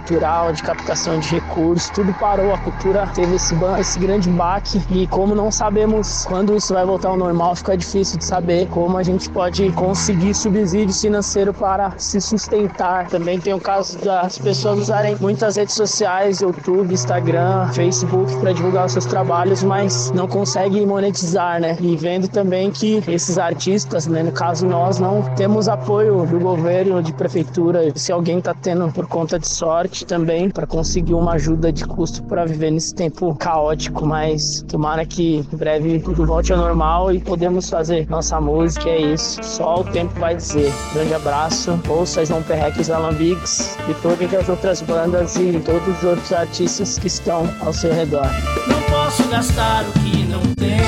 de 0.54 0.64
captação 0.64 1.20
de 1.20 1.30
recursos, 1.36 1.90
tudo 1.90 2.14
parou, 2.14 2.54
a 2.54 2.58
cultura 2.58 3.08
teve 3.14 3.36
esse, 3.36 3.56
esse 3.80 4.00
grande 4.00 4.30
baque 4.30 4.82
e 4.92 5.06
como 5.08 5.36
não 5.36 5.52
sabemos 5.52 6.26
quando 6.26 6.56
isso 6.56 6.74
vai 6.74 6.86
voltar 6.86 7.10
ao 7.10 7.18
normal, 7.18 7.56
fica 7.56 7.78
difícil 7.78 8.18
de 8.18 8.26
saber 8.26 8.68
como 8.70 8.98
a 8.98 9.04
gente 9.04 9.30
pode 9.30 9.72
conseguir 9.74 10.34
subsídio 10.34 10.94
financeiro 10.94 11.54
para 11.54 11.94
se 11.98 12.20
sustentar. 12.20 13.08
Também 13.08 13.40
tem 13.40 13.54
o 13.54 13.60
caso 13.60 13.98
das 14.00 14.38
pessoas 14.38 14.80
usarem 14.80 15.16
muitas 15.20 15.56
redes 15.58 15.76
sociais, 15.76 16.42
YouTube, 16.42 16.94
Instagram, 16.94 17.68
Facebook 17.74 18.36
para 18.38 18.54
divulgar 18.54 18.86
os 18.86 18.94
seus 18.94 19.06
trabalhos, 19.06 19.64
mas 19.64 20.12
não 20.12 20.28
conseguem 20.28 20.86
monetizar, 20.86 21.60
né? 21.60 21.78
E 21.80 21.96
vendo 21.96 22.28
também 22.28 22.72
que 22.72 23.04
esses 23.08 23.38
artistas, 23.38 24.08
né, 24.08 24.24
no 24.24 24.32
caso 24.32 24.66
nós 24.66 25.00
não 25.00 25.22
temos 25.36 25.68
apoio 25.68 26.26
do 26.26 26.40
governo, 26.40 27.02
de 27.02 27.14
prefeitura, 27.14 27.92
se 27.96 28.12
alguém 28.12 28.40
está 28.40 28.54
tendo 28.54 28.92
por 28.92 29.08
conta 29.08 29.38
de 29.38 29.48
sorte 29.48 29.89
também 30.06 30.50
para 30.50 30.66
conseguir 30.66 31.14
uma 31.14 31.34
ajuda 31.34 31.72
de 31.72 31.86
custo 31.86 32.24
para 32.24 32.46
viver 32.46 32.72
nesse 32.72 32.94
tempo 32.94 33.36
caótico, 33.36 34.06
mas 34.06 34.64
tomara 34.68 35.06
que 35.06 35.38
em 35.38 35.58
breve 35.58 36.00
tudo 36.00 36.26
volte 36.26 36.54
ao 36.54 36.60
normal 36.60 37.12
e 37.12 37.20
podemos 37.20 37.70
fazer 37.70 38.08
nossa 38.10 38.40
música, 38.40 38.90
é 38.90 39.02
isso. 39.02 39.44
Só 39.44 39.82
o 39.82 39.84
tempo 39.84 40.18
vai 40.20 40.36
dizer. 40.36 40.72
Grande 40.94 41.14
abraço, 41.14 41.80
ouça 41.88 42.26
João 42.26 42.44
Perrex 42.44 42.90
Alambiques 42.90 43.78
e 43.90 43.94
todas 43.96 44.34
as 44.34 44.50
outras 44.50 44.82
bandas 44.82 45.36
e 45.36 45.60
todos 45.66 45.98
os 45.98 46.04
outros 46.04 46.32
artistas 46.32 46.98
que 47.00 47.08
estão 47.08 47.48
ao 47.62 47.74
seu 47.74 47.94
redor. 47.94 48.28
Não 48.68 48.82
posso 48.84 49.28
gastar 49.30 49.84
o 49.88 49.92
que 49.94 50.24
não 50.24 50.42
tenho. 50.56 50.80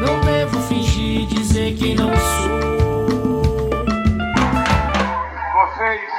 Não 0.00 0.20
devo 0.22 0.58
fingir 0.62 1.26
dizer 1.26 1.74
que 1.74 1.94
não 1.94 2.08
sou. 2.08 2.79
Vocês 5.80 6.12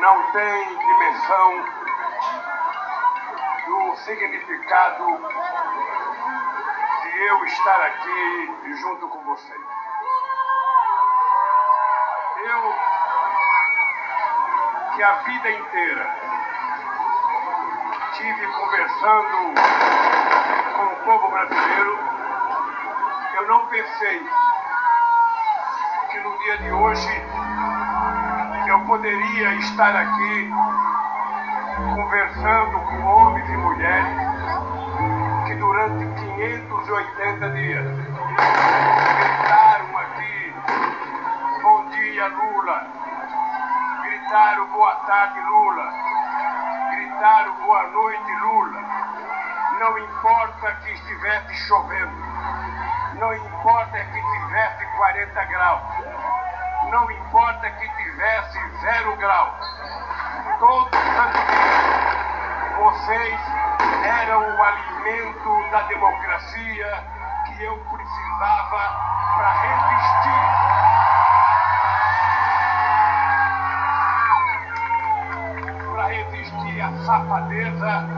não 0.00 0.32
têm 0.32 0.76
dimensão 0.76 1.64
do 3.64 3.96
significado 3.98 5.06
de 7.02 7.22
eu 7.28 7.44
estar 7.44 7.80
aqui 7.80 8.74
junto 8.80 9.06
com 9.06 9.22
vocês. 9.22 9.60
Eu, 12.44 12.74
que 14.96 15.02
a 15.04 15.12
vida 15.22 15.50
inteira 15.52 16.16
tive 18.14 18.46
conversando 18.48 19.54
com 20.76 20.86
o 20.86 20.96
povo 21.04 21.30
brasileiro, 21.30 21.98
eu 23.36 23.46
não 23.46 23.64
pensei 23.68 24.28
que 26.10 26.18
no 26.18 26.38
dia 26.40 26.58
de 26.58 26.72
hoje 26.72 27.22
eu 28.72 28.80
poderia 28.86 29.54
estar 29.56 29.94
aqui 29.94 30.50
conversando 31.94 32.78
com 32.78 33.04
homens 33.04 33.46
e 33.46 33.56
mulheres 33.58 34.16
que 35.46 35.54
durante 35.56 36.06
580 36.22 37.50
dias 37.50 37.84
gritaram 39.18 39.98
aqui 39.98 40.54
bom 41.62 41.84
dia 41.90 42.26
Lula, 42.28 42.86
gritaram 44.04 44.66
boa 44.68 44.94
tarde 45.06 45.38
Lula, 45.38 45.92
gritaram 46.92 47.54
boa 47.66 47.86
noite 47.88 48.32
Lula. 48.40 48.80
Não 49.80 49.98
importa 49.98 50.72
que 50.76 50.92
estivesse 50.92 51.54
chovendo, 51.66 52.16
não 53.18 53.34
importa 53.34 53.98
que 53.98 54.22
tivesse 54.32 54.86
40 54.96 55.44
graus, 55.44 55.82
não 56.90 57.10
importa 57.10 57.68
que 57.68 58.01
tivesse 58.12 58.58
zero 58.80 59.16
grau. 59.16 59.58
Todos 60.58 60.90
vocês 62.76 63.40
eram 64.04 64.40
o 64.40 64.62
alimento 64.62 65.70
da 65.70 65.82
democracia 65.82 67.04
que 67.46 67.62
eu 67.62 67.76
precisava 67.78 68.80
para 69.34 69.52
resistir. 69.62 70.44
Para 75.94 76.06
resistir 76.08 76.80
à 76.82 76.92
safadeza 77.06 78.08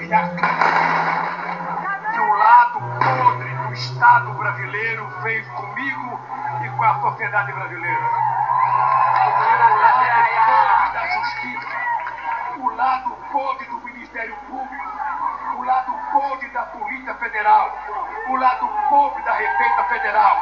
e 0.00 0.14
à 0.14 0.28
crise 0.28 0.74
que 2.12 2.20
o 2.20 2.34
lado 2.34 2.80
podre 2.98 3.54
do 3.56 3.72
Estado 3.74 4.32
brasileiro 4.34 5.10
fez 5.22 5.46
comigo 5.48 6.20
e 6.64 6.68
com 6.70 6.82
a 6.82 7.00
sociedade 7.00 7.52
brasileira. 7.52 8.33
O 9.54 9.56
lado 9.56 10.92
da 10.92 11.06
justiça, 11.06 11.76
o 12.58 12.70
lado 12.70 13.16
podre 13.30 13.66
do 13.66 13.78
Ministério 13.84 14.34
Público, 14.48 14.92
o 15.56 15.62
lado 15.62 15.92
podre 16.10 16.48
da 16.48 16.62
Polícia 16.66 17.14
Federal, 17.14 17.72
o 18.30 18.36
lado 18.36 18.68
podre 18.88 19.22
da 19.22 19.32
Receita 19.34 19.84
Federal. 19.84 20.36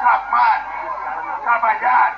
Tramar, 0.00 1.40
trabalhar 1.42 2.16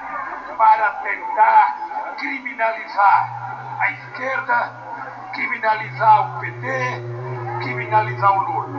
para 0.57 0.91
tentar 1.03 1.77
criminalizar 2.17 3.77
a 3.79 3.91
esquerda, 3.91 4.73
criminalizar 5.35 6.37
o 6.37 6.41
PT, 6.41 7.03
criminalizar 7.65 8.33
o 8.33 8.41
Lula. 8.45 8.78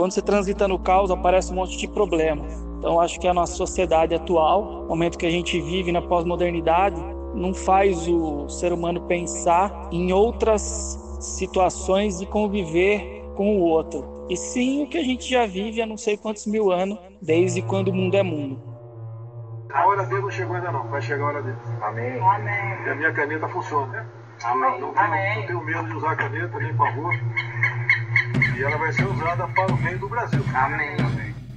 Quando 0.00 0.12
você 0.12 0.22
transita 0.22 0.66
no 0.66 0.78
caos, 0.78 1.10
aparece 1.10 1.52
um 1.52 1.56
monte 1.56 1.76
de 1.76 1.86
problema. 1.86 2.42
Então, 2.78 2.98
acho 2.98 3.20
que 3.20 3.28
a 3.28 3.34
nossa 3.34 3.52
sociedade 3.52 4.14
atual, 4.14 4.84
o 4.84 4.88
momento 4.88 5.18
que 5.18 5.26
a 5.26 5.30
gente 5.30 5.60
vive 5.60 5.92
na 5.92 6.00
pós-modernidade, 6.00 6.96
não 7.34 7.52
faz 7.52 8.08
o 8.08 8.48
ser 8.48 8.72
humano 8.72 9.02
pensar 9.02 9.70
em 9.92 10.10
outras 10.10 10.98
situações 11.20 12.18
de 12.18 12.24
conviver 12.24 13.30
com 13.36 13.58
o 13.58 13.60
outro. 13.60 14.24
E 14.30 14.38
sim 14.38 14.84
o 14.84 14.88
que 14.88 14.96
a 14.96 15.04
gente 15.04 15.28
já 15.28 15.44
vive 15.44 15.82
há 15.82 15.86
não 15.86 15.98
sei 15.98 16.16
quantos 16.16 16.46
mil 16.46 16.72
anos, 16.72 16.98
desde 17.20 17.60
quando 17.60 17.88
o 17.88 17.94
mundo 17.94 18.16
é 18.16 18.22
mundo. 18.22 18.58
A 19.70 19.86
hora 19.86 20.04
dele 20.04 20.22
não 20.22 20.30
chegou 20.30 20.56
ainda 20.56 20.72
não, 20.72 20.88
vai 20.88 21.02
chegar 21.02 21.24
a 21.24 21.26
hora 21.26 21.42
dele. 21.42 21.58
Amém. 21.82 22.16
E 22.16 22.88
a 22.88 22.94
minha 22.94 23.12
caneta 23.12 23.46
funciona. 23.48 24.08
Amém. 24.44 24.80
Não, 24.80 24.94
tenho, 24.94 25.34
não 25.36 25.46
tenho 25.46 25.64
medo 25.64 25.88
de 25.88 25.94
usar 25.94 26.12
a 26.12 26.16
caneta, 26.16 26.58
nem 26.58 26.74
pavor. 26.74 27.12
E 28.60 28.62
ela 28.62 28.76
vai 28.76 28.92
ser 28.92 29.06
usada 29.06 29.48
para 29.48 29.72
o 29.72 29.76
bem 29.78 29.96
do 29.96 30.06
Brasil. 30.06 30.44
Amém. 30.54 30.94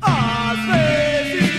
Às 0.02 0.58
vezes 0.68 1.54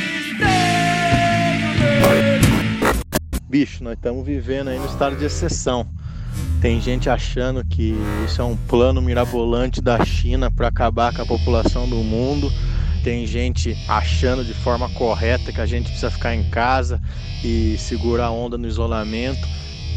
bicho, 3.47 3.85
nós 3.85 3.93
estamos 3.93 4.25
vivendo 4.25 4.69
aí 4.69 4.79
no 4.79 4.87
estado 4.87 5.17
de 5.17 5.25
exceção. 5.27 5.87
Tem 6.63 6.81
gente 6.81 7.11
achando 7.11 7.63
que 7.63 7.95
isso 8.25 8.41
é 8.41 8.45
um 8.45 8.57
plano 8.57 9.03
mirabolante 9.03 9.83
da 9.83 10.03
China 10.03 10.51
para 10.51 10.69
acabar 10.69 11.15
com 11.15 11.21
a 11.21 11.27
população 11.27 11.87
do 11.87 11.97
mundo. 11.97 12.51
Tem 13.05 13.27
gente 13.27 13.77
achando 13.87 14.45
de 14.47 14.55
forma 14.55 14.89
correta 14.95 15.53
que 15.53 15.61
a 15.61 15.67
gente 15.67 15.91
precisa 15.91 16.11
ficar 16.11 16.35
em 16.35 16.49
casa 16.49 16.99
e 17.45 17.77
segurar 17.79 18.27
a 18.29 18.31
onda 18.31 18.57
no 18.57 18.67
isolamento. 18.67 19.47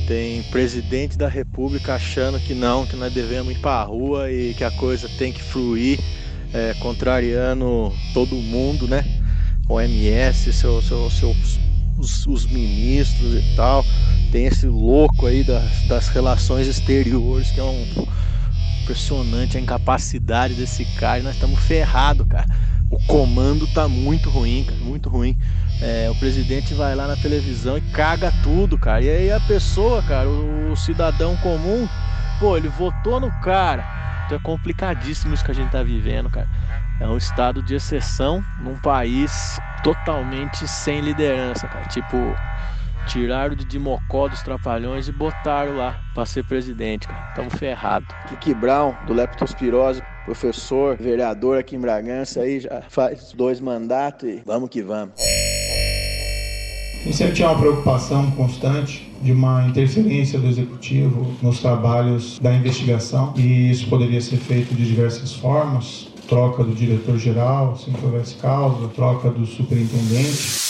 Tem 0.07 0.41
presidente 0.43 1.17
da 1.17 1.27
República 1.27 1.95
achando 1.95 2.39
que 2.39 2.53
não, 2.53 2.87
que 2.87 2.95
nós 2.95 3.11
devemos 3.13 3.51
ir 3.51 3.59
para 3.59 3.81
a 3.81 3.83
rua 3.83 4.31
e 4.31 4.53
que 4.53 4.63
a 4.63 4.71
coisa 4.71 5.09
tem 5.17 5.33
que 5.33 5.43
fluir, 5.43 5.99
é, 6.53 6.73
contrariando 6.75 7.91
todo 8.13 8.33
mundo, 8.35 8.87
né? 8.87 9.03
OMS, 9.67 10.53
seu, 10.53 10.81
seu, 10.81 11.09
seus, 11.11 11.59
os, 11.97 12.25
os, 12.25 12.45
ministros 12.45 13.33
e 13.33 13.55
tal. 13.57 13.83
Tem 14.31 14.45
esse 14.45 14.65
louco 14.65 15.25
aí 15.25 15.43
das, 15.43 15.85
das 15.89 16.07
relações 16.07 16.67
exteriores, 16.67 17.51
que 17.51 17.59
é 17.59 17.63
um 17.63 18.07
impressionante 18.83 19.57
a 19.57 19.59
incapacidade 19.59 20.53
desse 20.53 20.85
cara. 20.95 21.19
E 21.19 21.23
nós 21.23 21.35
estamos 21.35 21.59
ferrados, 21.59 22.25
cara. 22.29 22.47
O 22.89 22.97
comando 23.05 23.67
tá 23.73 23.87
muito 23.87 24.29
ruim, 24.29 24.63
cara, 24.63 24.79
muito 24.81 25.09
ruim. 25.09 25.35
É, 25.81 26.09
o 26.09 26.15
presidente 26.15 26.73
vai 26.73 26.95
lá 26.95 27.07
na 27.07 27.15
televisão 27.17 27.77
e 27.77 27.81
caga 27.91 28.31
tudo, 28.43 28.77
cara. 28.77 29.03
E 29.03 29.09
aí 29.09 29.31
a 29.31 29.39
pessoa, 29.41 30.01
cara, 30.03 30.29
o, 30.29 30.75
cidadão 30.75 31.35
comum, 31.37 31.87
pô, 32.39 32.55
ele 32.55 32.69
votou 32.69 33.19
no 33.19 33.29
cara. 33.41 33.83
Então 34.25 34.37
é 34.37 34.41
complicadíssimo 34.41 35.33
isso 35.33 35.43
que 35.43 35.51
a 35.51 35.53
gente 35.53 35.69
tá 35.69 35.83
vivendo, 35.83 36.29
cara. 36.29 36.47
É 36.99 37.07
um 37.07 37.17
estado 37.17 37.61
de 37.61 37.75
exceção 37.75 38.43
num 38.59 38.75
país 38.77 39.59
totalmente 39.83 40.67
sem 40.67 41.01
liderança, 41.01 41.67
cara. 41.67 41.85
Tipo, 41.85 42.35
tiraram 43.05 43.55
de 43.55 43.65
Dimocó 43.65 44.27
dos 44.27 44.41
Trapalhões 44.41 45.07
e 45.07 45.11
botaram 45.11 45.75
lá 45.75 45.95
para 46.13 46.25
ser 46.25 46.43
presidente, 46.43 47.07
cara. 47.07 47.21
Tamo 47.35 47.49
ferrado. 47.49 48.05
Kiki 48.29 48.53
Brown, 48.53 48.95
do 49.05 49.13
Leptospirose, 49.13 50.01
professor, 50.27 50.97
vereador 50.97 51.57
aqui 51.57 51.77
em 51.77 51.79
Bragança, 51.79 52.41
aí 52.41 52.59
já 52.59 52.81
faz 52.89 53.31
dois 53.31 53.61
mandatos 53.61 54.27
e 54.27 54.41
vamos 54.45 54.69
que 54.69 54.81
vamos. 54.81 55.13
E 57.05 57.13
sempre 57.13 57.35
tinha 57.35 57.47
uma 57.47 57.57
preocupação 57.57 58.29
constante 58.31 59.09
de 59.21 59.31
uma 59.31 59.65
interferência 59.65 60.37
do 60.37 60.47
executivo 60.47 61.33
nos 61.41 61.61
trabalhos 61.61 62.37
da 62.39 62.53
investigação 62.53 63.33
e 63.37 63.71
isso 63.71 63.87
poderia 63.87 64.19
ser 64.19 64.35
feito 64.35 64.75
de 64.75 64.85
diversas 64.85 65.31
formas, 65.33 66.09
troca 66.27 66.61
do 66.61 66.75
diretor-geral, 66.75 67.77
se 67.77 67.89
houvesse 68.03 68.35
causa, 68.35 68.89
troca 68.89 69.29
do 69.29 69.45
superintendente. 69.45 70.66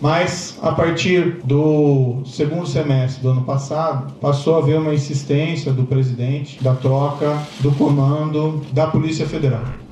Mas 0.00 0.58
a 0.62 0.72
partir 0.72 1.40
do 1.44 2.22
segundo 2.26 2.66
semestre 2.66 3.22
do 3.22 3.30
ano 3.30 3.42
passado, 3.42 4.14
passou 4.20 4.56
a 4.56 4.58
haver 4.58 4.78
uma 4.78 4.94
insistência 4.94 5.72
do 5.72 5.84
presidente 5.84 6.62
da 6.62 6.74
troca 6.74 7.38
do 7.60 7.72
comando 7.72 8.62
da 8.72 8.86
Polícia 8.86 9.26
Federal. 9.26 9.83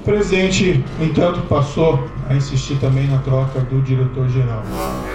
O 0.00 0.02
presidente, 0.02 0.82
entanto, 0.98 1.42
passou 1.42 2.02
a 2.26 2.34
insistir 2.34 2.76
também 2.76 3.06
na 3.06 3.18
troca 3.18 3.60
do 3.60 3.82
diretor-geral. 3.82 4.62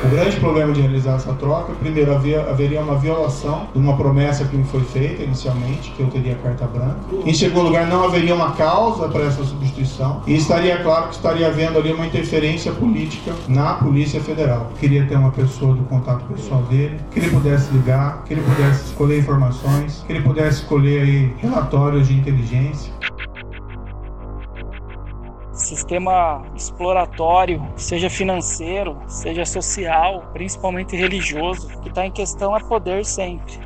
O 0.04 0.10
grande 0.10 0.36
problema 0.36 0.72
de 0.72 0.82
realizar 0.82 1.16
essa 1.16 1.34
troca, 1.34 1.74
primeiro, 1.74 2.14
haveria 2.14 2.82
uma 2.82 2.96
violação 2.96 3.68
de 3.74 3.80
uma 3.80 3.98
promessa 3.98 4.46
que 4.46 4.56
me 4.56 4.64
foi 4.64 4.82
feita 4.82 5.24
inicialmente, 5.24 5.90
que 5.92 6.02
eu 6.02 6.08
teria 6.08 6.36
carta 6.36 6.68
branca. 6.68 7.00
Em 7.26 7.34
segundo 7.34 7.64
lugar, 7.66 7.88
não 7.88 8.04
haveria 8.04 8.36
uma 8.36 8.52
causa 8.52 9.10
para 9.10 9.24
essa 9.24 9.44
substituição. 9.44 10.22
E 10.28 10.36
estaria 10.36 10.78
claro 10.78 11.08
que 11.08 11.16
estaria 11.16 11.48
havendo 11.48 11.80
ali 11.80 11.92
uma 11.92 12.06
interferência 12.06 12.72
política 12.72 13.34
na 13.48 13.74
Polícia 13.74 14.22
Federal. 14.22 14.72
Queria 14.80 15.04
ter 15.08 15.16
uma 15.16 15.32
pessoa 15.32 15.74
do 15.74 15.84
contato 15.86 16.26
pessoal 16.26 16.62
dele, 16.64 17.00
que 17.10 17.20
ele 17.20 17.32
pudesse 17.32 17.74
ligar, 17.74 18.24
que 18.24 18.36
ele 18.36 18.42
pudesse 18.42 18.86
escolher 18.86 19.20
informações, 19.20 20.04
que 20.06 20.14
ele 20.14 20.22
pudesse 20.22 20.62
escolher 20.62 21.02
aí 21.02 21.34
relatórios 21.40 22.08
de 22.08 22.14
inteligência 22.14 22.94
sistema 25.66 26.44
exploratório, 26.56 27.62
seja 27.76 28.10
financeiro, 28.10 29.02
seja 29.08 29.46
social, 29.46 30.30
principalmente 30.34 30.96
religioso, 30.96 31.68
que 31.82 31.90
está 31.90 32.06
em 32.06 32.12
questão 32.12 32.56
é 32.56 32.60
poder 32.60 33.04
sempre. 33.04 33.66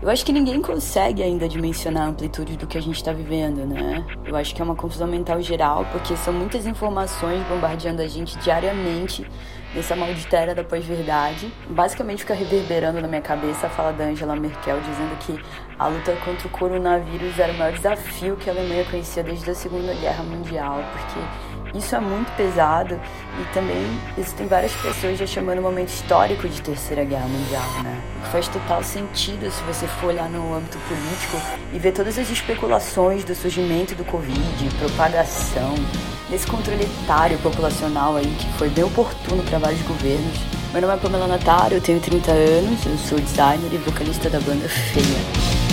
Eu 0.00 0.10
acho 0.10 0.24
que 0.24 0.32
ninguém 0.32 0.60
consegue 0.60 1.22
ainda 1.22 1.48
dimensionar 1.48 2.02
a 2.02 2.06
amplitude 2.08 2.56
do 2.56 2.66
que 2.66 2.76
a 2.76 2.82
gente 2.82 2.96
está 2.96 3.12
vivendo, 3.12 3.64
né? 3.64 4.04
Eu 4.26 4.36
acho 4.36 4.54
que 4.54 4.60
é 4.60 4.64
uma 4.64 4.76
confusão 4.76 5.06
mental 5.06 5.40
geral, 5.40 5.86
porque 5.92 6.14
são 6.16 6.32
muitas 6.32 6.66
informações 6.66 7.42
bombardeando 7.46 8.02
a 8.02 8.06
gente 8.06 8.36
diariamente 8.38 9.26
nessa 9.74 9.96
maldita 9.96 10.36
era 10.36 10.54
da 10.54 10.64
pós-verdade. 10.64 11.52
Basicamente 11.68 12.20
fica 12.20 12.34
reverberando 12.34 13.00
na 13.00 13.08
minha 13.08 13.20
cabeça 13.20 13.66
a 13.66 13.70
fala 13.70 13.92
da 13.92 14.04
Angela 14.04 14.36
Merkel 14.36 14.80
dizendo 14.80 15.16
que 15.18 15.40
a 15.78 15.88
luta 15.88 16.14
contra 16.24 16.46
o 16.46 16.50
coronavírus 16.50 17.38
era 17.38 17.52
o 17.52 17.56
maior 17.56 17.72
desafio 17.72 18.36
que 18.36 18.48
a 18.48 18.52
Alemanha 18.52 18.84
conhecia 18.84 19.22
desde 19.22 19.50
a 19.50 19.54
Segunda 19.54 19.92
Guerra 19.94 20.22
Mundial, 20.22 20.82
porque 20.92 21.78
isso 21.78 21.96
é 21.96 21.98
muito 21.98 22.30
pesado 22.36 23.00
e 23.40 23.52
também 23.52 23.84
existem 24.16 24.46
várias 24.46 24.72
pessoas 24.76 25.18
já 25.18 25.26
chamando 25.26 25.58
o 25.58 25.62
momento 25.62 25.88
histórico 25.88 26.48
de 26.48 26.62
Terceira 26.62 27.04
Guerra 27.04 27.26
Mundial, 27.26 27.82
né? 27.82 28.00
Faz 28.30 28.46
total 28.46 28.82
sentido 28.84 29.50
se 29.50 29.60
você 29.64 29.86
for 29.88 30.08
olhar 30.08 30.28
no 30.30 30.54
âmbito 30.54 30.78
político 30.78 31.36
e 31.72 31.78
ver 31.78 31.92
todas 31.92 32.16
as 32.16 32.30
especulações 32.30 33.24
do 33.24 33.34
surgimento 33.34 33.96
do 33.96 34.04
Covid, 34.04 34.74
propagação, 34.78 35.74
desse 36.28 36.46
controle 36.46 36.84
etário 36.84 37.38
populacional 37.38 38.16
aí 38.16 38.26
que 38.26 38.46
foi 38.58 38.68
bem 38.68 38.84
oportuno 38.84 39.42
para 39.42 39.58
vários 39.58 39.82
governos. 39.82 40.38
Meu 40.72 40.82
nome 40.82 40.94
é 40.94 40.96
Pamela 40.96 41.26
Natário, 41.26 41.76
eu 41.76 41.80
tenho 41.80 42.00
30 42.00 42.30
anos, 42.30 42.86
eu 42.86 42.98
sou 42.98 43.18
designer 43.18 43.72
e 43.72 43.78
vocalista 43.78 44.28
da 44.28 44.40
banda 44.40 44.68
Feia. 44.68 45.63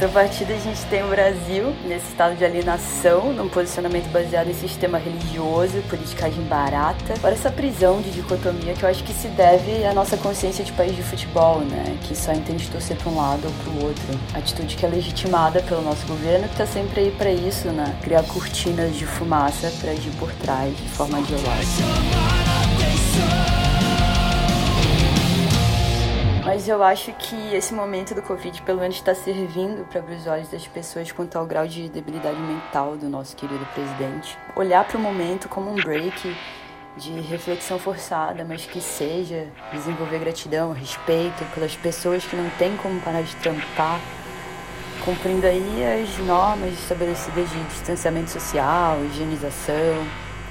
Contrapartida, 0.00 0.54
a 0.54 0.58
gente 0.58 0.82
tem 0.86 1.04
o 1.04 1.08
Brasil 1.08 1.76
nesse 1.84 2.06
estado 2.06 2.34
de 2.34 2.42
alienação, 2.42 3.34
num 3.34 3.50
posicionamento 3.50 4.10
baseado 4.10 4.48
em 4.48 4.54
sistema 4.54 4.96
religioso, 4.96 5.82
politicagem 5.90 6.42
barata. 6.44 7.12
Para 7.20 7.32
essa 7.32 7.50
prisão 7.50 8.00
de 8.00 8.10
dicotomia 8.10 8.72
que 8.72 8.82
eu 8.82 8.88
acho 8.88 9.04
que 9.04 9.12
se 9.12 9.28
deve 9.28 9.84
à 9.84 9.92
nossa 9.92 10.16
consciência 10.16 10.64
de 10.64 10.72
país 10.72 10.96
de 10.96 11.02
futebol, 11.02 11.60
né? 11.60 11.98
Que 12.04 12.16
só 12.16 12.32
entende 12.32 12.66
torcer 12.70 12.96
para 12.96 13.12
um 13.12 13.16
lado 13.16 13.42
ou 13.44 13.52
para 13.52 13.72
o 13.72 13.88
outro. 13.88 14.20
Atitude 14.32 14.74
que 14.74 14.86
é 14.86 14.88
legitimada 14.88 15.60
pelo 15.60 15.82
nosso 15.82 16.06
governo, 16.06 16.48
que 16.48 16.54
está 16.54 16.66
sempre 16.66 17.02
aí 17.02 17.10
para 17.10 17.30
isso, 17.30 17.68
né? 17.68 17.94
Criar 18.02 18.22
cortinas 18.22 18.96
de 18.96 19.04
fumaça 19.04 19.70
para 19.82 19.90
agir 19.90 20.12
por 20.18 20.32
trás 20.32 20.74
de 20.74 20.88
forma 20.88 21.20
ideológica. 21.20 21.84
Mas 26.52 26.68
eu 26.68 26.82
acho 26.82 27.12
que 27.12 27.54
esse 27.54 27.72
momento 27.72 28.12
do 28.12 28.22
Covid, 28.22 28.60
pelo 28.62 28.80
menos, 28.80 28.96
está 28.96 29.14
servindo 29.14 29.86
para 29.86 30.00
abrir 30.00 30.16
os 30.16 30.26
olhos 30.26 30.48
das 30.48 30.66
pessoas 30.66 31.12
quanto 31.12 31.38
ao 31.38 31.46
grau 31.46 31.64
de 31.64 31.88
debilidade 31.88 32.40
mental 32.40 32.96
do 32.96 33.08
nosso 33.08 33.36
querido 33.36 33.64
presidente. 33.66 34.36
Olhar 34.56 34.84
para 34.84 34.98
o 34.98 35.00
momento 35.00 35.48
como 35.48 35.70
um 35.70 35.76
break 35.76 36.36
de 36.96 37.20
reflexão 37.20 37.78
forçada, 37.78 38.44
mas 38.44 38.66
que 38.66 38.80
seja 38.80 39.46
desenvolver 39.72 40.18
gratidão, 40.18 40.72
respeito 40.72 41.44
pelas 41.54 41.76
pessoas 41.76 42.24
que 42.24 42.34
não 42.34 42.50
têm 42.58 42.76
como 42.78 43.00
parar 43.00 43.22
de 43.22 43.36
trampar, 43.36 44.00
cumprindo 45.04 45.46
aí 45.46 46.02
as 46.02 46.18
normas 46.18 46.72
estabelecidas 46.72 47.48
de 47.48 47.62
distanciamento 47.66 48.28
social, 48.28 48.98
higienização 49.04 50.04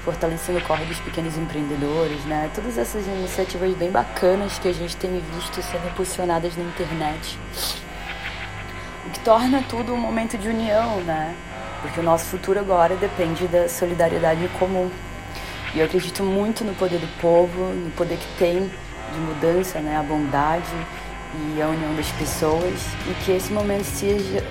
fortalecendo 0.04 0.58
o 0.58 0.62
corre 0.62 0.84
dos 0.86 0.98
pequenos 1.00 1.36
empreendedores, 1.36 2.24
né? 2.24 2.50
Todas 2.54 2.78
essas 2.78 3.06
iniciativas 3.06 3.74
bem 3.74 3.90
bacanas 3.90 4.58
que 4.58 4.68
a 4.68 4.72
gente 4.72 4.96
tem 4.96 5.22
visto 5.34 5.62
sendo 5.62 5.86
impulsionadas 5.88 6.56
na 6.56 6.64
internet. 6.64 7.38
O 9.06 9.10
que 9.10 9.20
torna 9.20 9.62
tudo 9.68 9.92
um 9.92 9.96
momento 9.96 10.38
de 10.38 10.48
união, 10.48 11.00
né? 11.02 11.34
Porque 11.82 12.00
o 12.00 12.02
nosso 12.02 12.26
futuro 12.26 12.58
agora 12.58 12.96
depende 12.96 13.46
da 13.48 13.68
solidariedade 13.68 14.48
comum. 14.58 14.90
E 15.74 15.78
eu 15.78 15.86
acredito 15.86 16.22
muito 16.22 16.64
no 16.64 16.74
poder 16.74 16.98
do 16.98 17.20
povo, 17.20 17.72
no 17.72 17.90
poder 17.92 18.16
que 18.16 18.38
tem 18.38 18.70
de 19.12 19.18
mudança, 19.18 19.80
né? 19.80 19.96
A 19.96 20.02
bondade 20.02 20.70
e 21.34 21.62
a 21.62 21.68
união 21.68 21.94
das 21.94 22.10
pessoas. 22.12 22.86
E 23.06 23.14
que 23.24 23.32
esse 23.32 23.52
momento 23.52 23.84
seja 23.84 24.44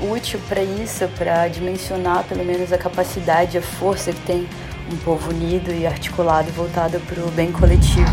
útil 0.00 0.40
para 0.48 0.62
isso, 0.62 1.06
para 1.18 1.46
dimensionar 1.48 2.24
pelo 2.24 2.44
menos 2.44 2.72
a 2.72 2.78
capacidade, 2.78 3.58
a 3.58 3.62
força 3.62 4.12
que 4.12 4.20
tem 4.22 4.48
um 4.92 4.96
povo 4.98 5.30
unido 5.30 5.72
e 5.72 5.86
articulado 5.86 6.50
voltado 6.52 6.98
para 7.00 7.22
o 7.24 7.30
bem 7.30 7.52
coletivo. 7.52 8.10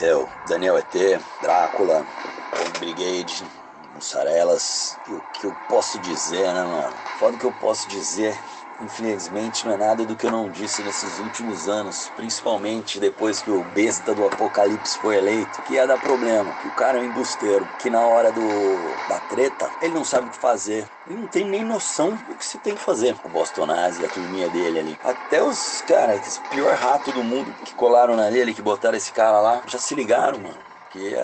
Eu, 0.00 0.28
Daniel 0.48 0.78
ET, 0.78 1.20
Drácula, 1.42 2.06
Brigade, 2.78 3.44
Mussarelas. 3.94 4.96
E 5.08 5.12
o 5.12 5.22
que 5.32 5.46
eu 5.46 5.54
posso 5.68 5.98
dizer, 6.00 6.52
né, 6.52 6.62
mano? 6.62 6.94
Fora 7.18 7.34
o 7.34 7.38
que 7.38 7.44
eu 7.44 7.52
posso 7.52 7.88
dizer 7.88 8.38
infelizmente, 8.80 9.64
não 9.66 9.72
é 9.72 9.76
nada 9.76 10.04
do 10.06 10.16
que 10.16 10.26
eu 10.26 10.30
não 10.30 10.50
disse 10.50 10.82
nesses 10.82 11.18
últimos 11.18 11.68
anos, 11.68 12.10
principalmente 12.14 13.00
depois 13.00 13.42
que 13.42 13.50
o 13.50 13.64
besta 13.64 14.14
do 14.14 14.24
apocalipse 14.24 14.96
foi 14.98 15.16
eleito, 15.16 15.62
que 15.62 15.74
ia 15.74 15.86
dar 15.86 15.98
problema, 15.98 16.54
que 16.54 16.68
o 16.68 16.72
cara 16.72 16.98
é 16.98 17.00
um 17.02 17.04
embusteiro, 17.04 17.68
que 17.78 17.90
na 17.90 18.06
hora 18.06 18.32
do 18.32 19.02
da 19.06 19.20
treta, 19.20 19.70
ele 19.80 19.94
não 19.94 20.04
sabe 20.04 20.28
o 20.28 20.30
que 20.30 20.36
fazer. 20.36 20.88
Ele 21.06 21.16
não 21.20 21.28
tem 21.28 21.44
nem 21.44 21.64
noção 21.64 22.14
do 22.16 22.36
que 22.36 22.44
se 22.44 22.58
tem 22.58 22.74
que 22.74 22.80
fazer. 22.80 23.16
O 23.24 23.28
Bostonazzi, 23.28 24.04
a 24.04 24.08
turminha 24.08 24.50
dele 24.50 24.78
ali. 24.78 24.98
Até 25.02 25.42
os, 25.42 25.80
cara, 25.82 26.14
esse 26.16 26.40
pior 26.42 26.74
rato 26.76 27.12
do 27.12 27.24
mundo 27.24 27.54
que 27.64 27.74
colaram 27.74 28.14
na 28.16 28.30
dele, 28.30 28.54
que 28.54 28.62
botaram 28.62 28.96
esse 28.96 29.12
cara 29.12 29.40
lá, 29.40 29.62
já 29.66 29.78
se 29.78 29.94
ligaram, 29.94 30.38
mano. 30.40 30.58
Que 30.90 31.14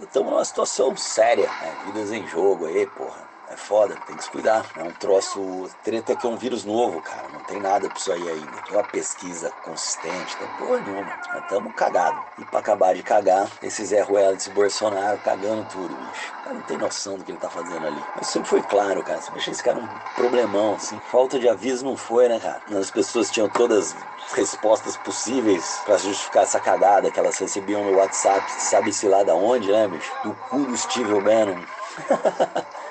estamos 0.00 0.30
numa 0.30 0.44
situação 0.44 0.96
séria, 0.96 1.54
né? 1.60 1.76
Vidas 1.80 2.12
em 2.12 2.26
jogo 2.26 2.66
aí, 2.66 2.86
porra. 2.86 3.29
Foda, 3.60 3.96
tem 4.06 4.16
que 4.16 4.24
se 4.24 4.30
cuidar. 4.30 4.66
É 4.74 4.82
um 4.82 4.90
troço. 4.92 5.68
Treta 5.82 6.16
que 6.16 6.26
é 6.26 6.28
um 6.28 6.36
vírus 6.36 6.64
novo, 6.64 7.00
cara. 7.00 7.28
Não 7.28 7.40
tem 7.40 7.60
nada 7.60 7.88
pra 7.88 8.00
isso 8.00 8.10
aí 8.10 8.28
ainda. 8.28 8.60
Tem 8.62 8.74
uma 8.74 8.82
pesquisa 8.82 9.52
consistente, 9.62 10.36
tem 10.36 10.48
porra 10.48 10.80
nenhuma. 10.80 11.12
Nós 11.32 11.42
estamos 11.42 11.72
cagados. 11.74 12.20
E 12.38 12.44
pra 12.44 12.60
acabar 12.60 12.94
de 12.94 13.02
cagar, 13.02 13.48
esse 13.62 13.84
Zé 13.84 14.00
Ruela 14.00 14.34
desse 14.34 14.50
Bolsonaro 14.50 15.18
cagando 15.20 15.64
tudo, 15.66 15.94
bicho. 15.94 16.32
O 16.40 16.42
cara 16.42 16.56
não 16.56 16.62
tem 16.62 16.78
noção 16.78 17.16
do 17.16 17.24
que 17.24 17.30
ele 17.30 17.38
tá 17.38 17.50
fazendo 17.50 17.86
ali. 17.86 18.02
Mas 18.14 18.28
sempre 18.28 18.48
foi 18.48 18.62
claro, 18.62 19.04
cara. 19.04 19.20
Você 19.20 19.30
deixa 19.30 19.50
esse 19.50 19.62
cara 19.62 19.78
um 19.78 19.88
problemão, 20.16 20.74
assim. 20.74 20.98
Falta 21.00 21.38
de 21.38 21.48
aviso 21.48 21.84
não 21.84 21.96
foi, 21.96 22.28
né, 22.28 22.40
cara? 22.40 22.62
As 22.78 22.90
pessoas 22.90 23.30
tinham 23.30 23.48
todas 23.48 23.94
respostas 24.32 24.96
possíveis 24.96 25.80
para 25.84 25.98
justificar 25.98 26.42
essa 26.44 26.58
cagada 26.58 27.10
que 27.10 27.20
elas 27.20 27.38
recebiam 27.38 27.84
no 27.84 27.94
WhatsApp, 27.94 28.42
sabe-se 28.50 29.06
lá 29.06 29.22
da 29.22 29.34
onde, 29.34 29.70
né, 29.70 29.86
bicho? 29.86 30.10
Do 30.24 30.34
cu 30.34 30.64
do 30.64 30.76
Steve 30.76 31.20
Bannon. 31.20 31.60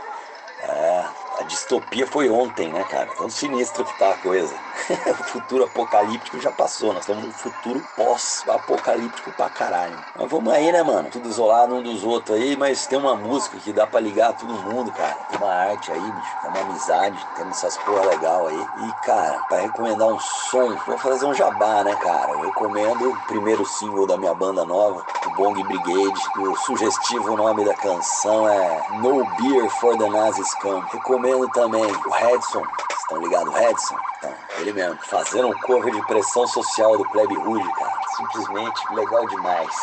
É, 0.70 1.10
a 1.40 1.44
distopia 1.44 2.06
foi 2.06 2.30
ontem, 2.30 2.72
né, 2.72 2.84
cara? 2.84 3.10
Tão 3.16 3.30
sinistra 3.30 3.84
que 3.84 3.94
tá 3.98 4.12
a 4.12 4.18
coisa. 4.18 4.69
O 4.90 5.24
futuro 5.30 5.64
apocalíptico 5.64 6.40
já 6.40 6.52
passou, 6.52 6.94
nós 6.94 7.04
estamos 7.04 7.26
no 7.26 7.32
futuro 7.32 7.84
pós-apocalíptico 7.96 9.32
pra 9.34 9.50
caralho. 9.50 9.98
Mas 10.16 10.30
vamos 10.30 10.54
aí, 10.54 10.72
né, 10.72 10.84
mano? 10.84 11.10
Tudo 11.10 11.30
isolado 11.30 11.76
um 11.76 11.84
dos 11.84 12.04
outros 12.04 12.38
aí, 12.38 12.56
mas 12.56 12.88
tem 12.88 12.98
uma 12.98 13.16
música 13.16 13.58
que 13.58 13.74
dá 13.74 13.86
pra 13.86 14.00
ligar 14.00 14.34
todo 14.34 14.54
mundo, 14.54 14.92
cara. 14.92 15.16
Tem 15.30 15.40
uma 15.40 15.54
arte 15.54 15.92
aí, 15.92 16.00
bicho. 16.00 16.38
Tem 16.42 16.50
uma 16.50 16.62
amizade, 16.62 17.28
tem 17.36 17.48
essas 17.50 17.78
porra 17.78 18.06
legal 18.06 18.48
aí. 18.48 18.68
E, 18.88 19.06
cara, 19.06 19.40
pra 19.48 19.60
recomendar 19.60 20.08
um 20.08 20.20
som, 20.20 20.76
vou 20.86 20.98
fazer 20.98 21.26
um 21.26 21.34
jabá, 21.34 21.84
né, 21.84 21.96
cara? 21.96 22.32
Eu 22.32 22.42
recomendo 22.42 23.10
o 23.10 23.22
primeiro 23.28 23.66
single 23.66 24.08
da 24.08 24.18
minha 24.18 24.34
banda 24.34 24.66
nova, 24.66 25.04
o 25.26 25.30
Bong 25.36 25.62
Brigade. 25.64 26.20
O 26.38 26.56
sugestivo 26.58 27.36
nome 27.36 27.66
da 27.66 27.74
canção 27.76 28.48
é 28.48 28.84
No 29.02 29.26
Beer 29.38 29.70
for 29.80 29.98
the 29.98 30.10
Nazis 30.10 30.54
Come. 30.56 30.84
Recomendo 30.92 31.48
também 31.50 31.84
o 31.84 32.10
Redson. 32.10 32.64
Estão 33.00 33.18
ligados, 33.22 33.54
Redson? 33.54 33.96
Então, 34.18 34.34
ele 34.60 34.69
mesmo, 34.74 34.98
fazendo 35.04 35.50
um 35.50 35.60
cover 35.62 35.94
de 35.94 36.06
pressão 36.08 36.48
social 36.48 36.98
do 36.98 37.10
Plebe 37.10 37.36
Rude, 37.36 37.74
cara. 37.74 37.94
Simplesmente 38.18 38.94
legal 38.94 39.28
demais. 39.28 39.76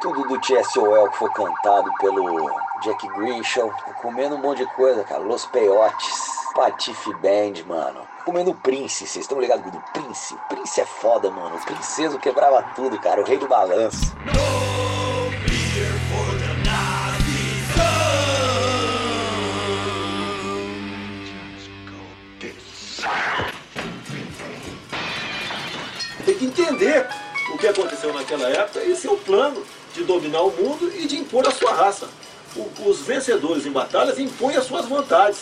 Tudo 0.00 0.26
do 0.28 0.38
TSOL 0.40 1.08
que 1.10 1.18
foi 1.18 1.30
cantado 1.30 1.90
pelo 2.00 2.50
Jack 2.82 3.06
Grishow. 3.08 3.72
Comendo 4.02 4.36
um 4.36 4.40
monte 4.40 4.58
de 4.58 4.66
coisa, 4.74 5.02
cara. 5.04 5.22
Los 5.22 5.46
Peyotes, 5.46 6.26
Patife 6.54 7.14
Band, 7.14 7.64
mano. 7.66 8.06
Comendo 8.24 8.50
o 8.50 8.54
Prince, 8.54 9.06
vocês 9.06 9.24
estão 9.24 9.40
ligados 9.40 9.70
do 9.70 9.80
Prince? 9.92 10.36
Prince 10.48 10.80
é 10.80 10.84
foda, 10.84 11.30
mano. 11.30 11.56
O 11.56 11.64
princeso 11.64 12.18
quebrava 12.18 12.62
tudo, 12.74 12.98
cara. 13.00 13.20
O 13.20 13.24
rei 13.24 13.38
do 13.38 13.48
balanço. 13.48 14.14
Naquela 28.24 28.48
época 28.48 28.82
e 28.82 28.96
seu 28.96 29.16
plano 29.18 29.64
de 29.94 30.02
dominar 30.02 30.40
o 30.42 30.50
mundo 30.50 30.90
e 30.96 31.06
de 31.06 31.16
impor 31.18 31.46
a 31.46 31.50
sua 31.50 31.72
raça. 31.72 32.08
O- 32.56 32.88
os 32.88 33.00
vencedores 33.00 33.66
em 33.66 33.70
batalhas 33.70 34.18
impõem 34.18 34.56
as 34.56 34.64
suas 34.64 34.86
vontades. 34.86 35.38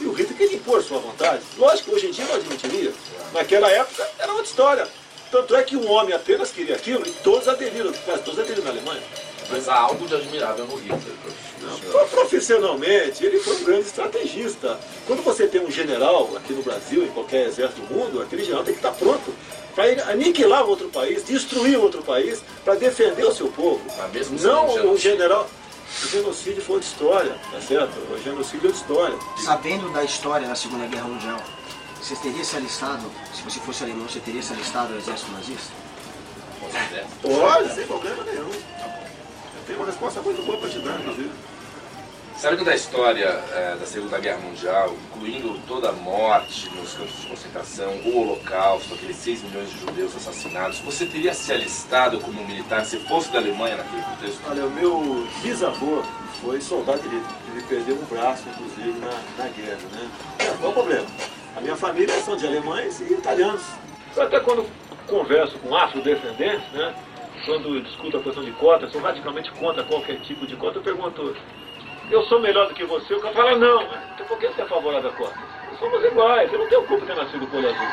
E 0.00 0.06
o 0.06 0.12
Hitler 0.12 0.36
queria 0.36 0.56
impor 0.56 0.80
a 0.80 0.82
sua 0.82 0.98
vontade. 0.98 1.40
Lógico 1.56 1.90
que 1.90 1.96
hoje 1.96 2.06
em 2.08 2.10
dia 2.10 2.24
não 2.24 2.34
admitiria. 2.34 2.92
Naquela 3.32 3.70
época 3.70 4.06
era 4.18 4.32
outra 4.32 4.46
história. 4.46 4.88
Tanto 5.30 5.54
é 5.54 5.62
que 5.62 5.76
um 5.76 5.88
homem 5.90 6.12
apenas 6.14 6.50
queria 6.50 6.74
aquilo 6.74 7.06
e 7.06 7.10
todos 7.10 7.46
aderiram, 7.48 7.92
quase 8.04 8.22
todos 8.22 8.40
aderiram 8.40 8.64
na 8.64 8.70
Alemanha. 8.70 9.02
Mas 9.50 9.68
há 9.68 9.74
algo 9.76 10.06
de 10.06 10.14
admirável 10.14 10.64
no 10.66 10.76
Hitler. 10.76 11.00
Pro- 11.90 12.06
Profissionalmente, 12.08 13.24
ele 13.24 13.38
foi 13.38 13.56
um 13.56 13.64
grande 13.64 13.86
estrategista. 13.86 14.78
Quando 15.06 15.22
você 15.22 15.46
tem 15.46 15.60
um 15.60 15.70
general 15.70 16.30
aqui 16.36 16.52
no 16.52 16.62
Brasil, 16.62 17.04
em 17.04 17.08
qualquer 17.08 17.46
exército 17.46 17.80
do 17.82 17.94
mundo, 17.94 18.20
aquele 18.20 18.42
general 18.42 18.64
tem 18.64 18.74
que 18.74 18.80
estar 18.80 18.92
pronto 18.92 19.32
para 19.74 20.10
aniquilar 20.10 20.64
um 20.64 20.68
outro 20.68 20.88
país, 20.88 21.24
destruir 21.24 21.78
um 21.78 21.82
outro 21.82 22.02
país, 22.02 22.42
para 22.64 22.74
defender 22.74 23.24
o 23.24 23.32
seu 23.32 23.48
povo. 23.48 23.80
mesmo 24.12 24.38
Não 24.40 24.92
o 24.92 24.98
general. 24.98 25.48
O 26.02 26.08
genocídio 26.08 26.62
foi 26.62 26.74
outra 26.76 26.88
história, 26.90 27.36
tá 27.52 27.60
certo? 27.60 27.92
O 28.12 28.22
genocídio 28.22 28.66
é 28.66 28.68
outra 28.68 28.80
história. 28.80 29.18
Sabendo 29.44 29.92
da 29.92 30.02
história 30.02 30.48
da 30.48 30.54
Segunda 30.54 30.86
Guerra 30.86 31.06
Mundial, 31.06 31.40
você 32.00 32.16
teria 32.16 32.44
se 32.44 32.56
alistado, 32.56 33.02
se 33.32 33.42
você 33.42 33.60
fosse 33.60 33.84
alemão, 33.84 34.08
você 34.08 34.20
teria 34.20 34.42
se 34.42 34.52
alistado 34.52 34.92
ao 34.92 34.98
exército 34.98 35.30
nazista? 35.32 35.72
Pode, 37.22 37.74
sem 37.74 37.86
problema 37.86 38.24
nenhum. 38.24 38.50
Eu 38.50 39.62
tenho 39.66 39.78
uma 39.78 39.86
resposta 39.86 40.20
muito 40.20 40.42
boa 40.42 40.58
para 40.58 40.68
te 40.68 40.78
dar, 40.80 41.00
inclusive. 41.00 41.30
Sabendo 42.36 42.64
da 42.64 42.74
história 42.74 43.28
eh, 43.52 43.76
da 43.78 43.86
Segunda 43.86 44.18
Guerra 44.18 44.38
Mundial, 44.38 44.92
incluindo 45.06 45.58
toda 45.68 45.90
a 45.90 45.92
morte 45.92 46.68
nos 46.74 46.92
campos 46.92 47.20
de 47.20 47.26
concentração, 47.28 47.90
o 48.04 48.18
Holocausto, 48.18 48.92
aqueles 48.92 49.16
6 49.16 49.44
milhões 49.44 49.70
de 49.70 49.78
judeus 49.78 50.16
assassinados, 50.16 50.80
você 50.80 51.06
teria 51.06 51.32
se 51.32 51.52
alistado 51.52 52.20
como 52.20 52.44
militar 52.44 52.84
se 52.84 52.98
fosse 52.98 53.30
da 53.30 53.38
Alemanha 53.38 53.76
naquele 53.76 54.02
contexto? 54.02 54.42
Olha, 54.50 54.66
o 54.66 54.70
meu 54.70 55.26
bisavô 55.42 56.02
foi 56.42 56.60
soldado 56.60 57.00
de 57.02 57.08
Hitler. 57.08 57.24
Ele 57.52 57.62
perdeu 57.68 57.96
um 57.96 58.04
braço, 58.04 58.42
inclusive, 58.48 58.98
na, 58.98 59.44
na 59.44 59.48
guerra, 59.50 59.78
né? 59.92 60.10
É, 60.40 60.56
qual 60.60 60.70
o 60.70 60.74
problema? 60.74 61.06
A 61.56 61.60
minha 61.60 61.76
família 61.76 62.20
são 62.20 62.36
de 62.36 62.46
alemães 62.46 63.00
e 63.00 63.12
italianos. 63.12 63.62
Eu 64.14 64.24
até 64.24 64.40
quando 64.40 64.66
converso 65.06 65.56
com 65.60 65.74
afrodescendentes, 65.74 66.68
né? 66.72 66.94
Quando 67.46 67.80
discuto 67.80 68.16
a 68.16 68.22
questão 68.22 68.44
de 68.44 68.50
cota, 68.52 68.88
sou 68.90 69.00
radicalmente 69.00 69.50
contra 69.52 69.84
qualquer 69.84 70.18
tipo 70.20 70.46
de 70.46 70.56
cota, 70.56 70.78
eu 70.78 70.82
pergunto, 70.82 71.34
eu 72.10 72.22
sou 72.24 72.40
melhor 72.40 72.68
do 72.68 72.74
que 72.74 72.84
você? 72.84 73.14
O 73.14 73.20
cara 73.20 73.34
fala, 73.34 73.56
não, 73.56 73.82
então 73.82 74.26
por 74.26 74.38
que 74.38 74.48
você 74.48 74.62
é 74.62 74.66
favorável 74.66 75.10
à 75.10 75.12
cota? 75.12 75.34
Somos 75.78 76.04
iguais, 76.04 76.52
eu 76.52 76.58
não 76.58 76.68
tenho 76.68 76.82
culpa 76.84 77.06
de 77.06 77.12
ter 77.12 77.16
nascido 77.16 77.48
olho 77.56 77.68
azul. 77.68 77.88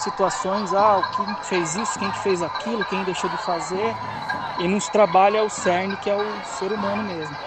Situações, 0.00 0.72
ah, 0.74 1.04
quem 1.10 1.36
fez 1.42 1.74
isso, 1.76 1.98
quem 1.98 2.10
que 2.10 2.18
fez 2.18 2.42
aquilo, 2.42 2.84
quem 2.84 3.04
deixou 3.04 3.30
de 3.30 3.38
fazer, 3.38 3.98
e 4.56 4.68
não 4.68 4.80
se 4.80 4.90
trabalha 4.90 5.44
o 5.44 5.50
cerne 5.50 5.96
que 5.98 6.10
é 6.10 6.16
o 6.16 6.42
ser 6.44 6.72
humano 6.72 7.02
mesmo. 7.04 7.38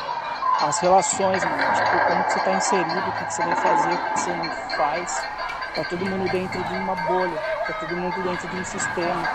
As 0.60 0.80
relações, 0.80 1.48
tipo, 1.72 2.02
como 2.02 2.24
que 2.26 2.32
você 2.32 2.40
está 2.40 2.54
inserido, 2.54 3.10
o 3.12 3.14
que, 3.14 3.26
que 3.26 3.34
você 3.34 3.44
vai 3.44 3.56
fazer, 3.56 3.96
o 3.96 4.00
que, 4.00 4.20
você 4.20 4.34
não 4.36 4.52
faz. 4.52 5.28
Tá 5.74 5.86
todo 5.86 6.06
mundo 6.06 6.30
dentro 6.30 6.64
de 6.64 6.76
uma 6.76 6.96
bolha, 6.96 7.46
tá 7.66 7.74
todo 7.74 7.96
mundo 7.98 8.24
dentro 8.24 8.48
de 8.48 8.58
um 8.58 8.64
sistema. 8.64 9.30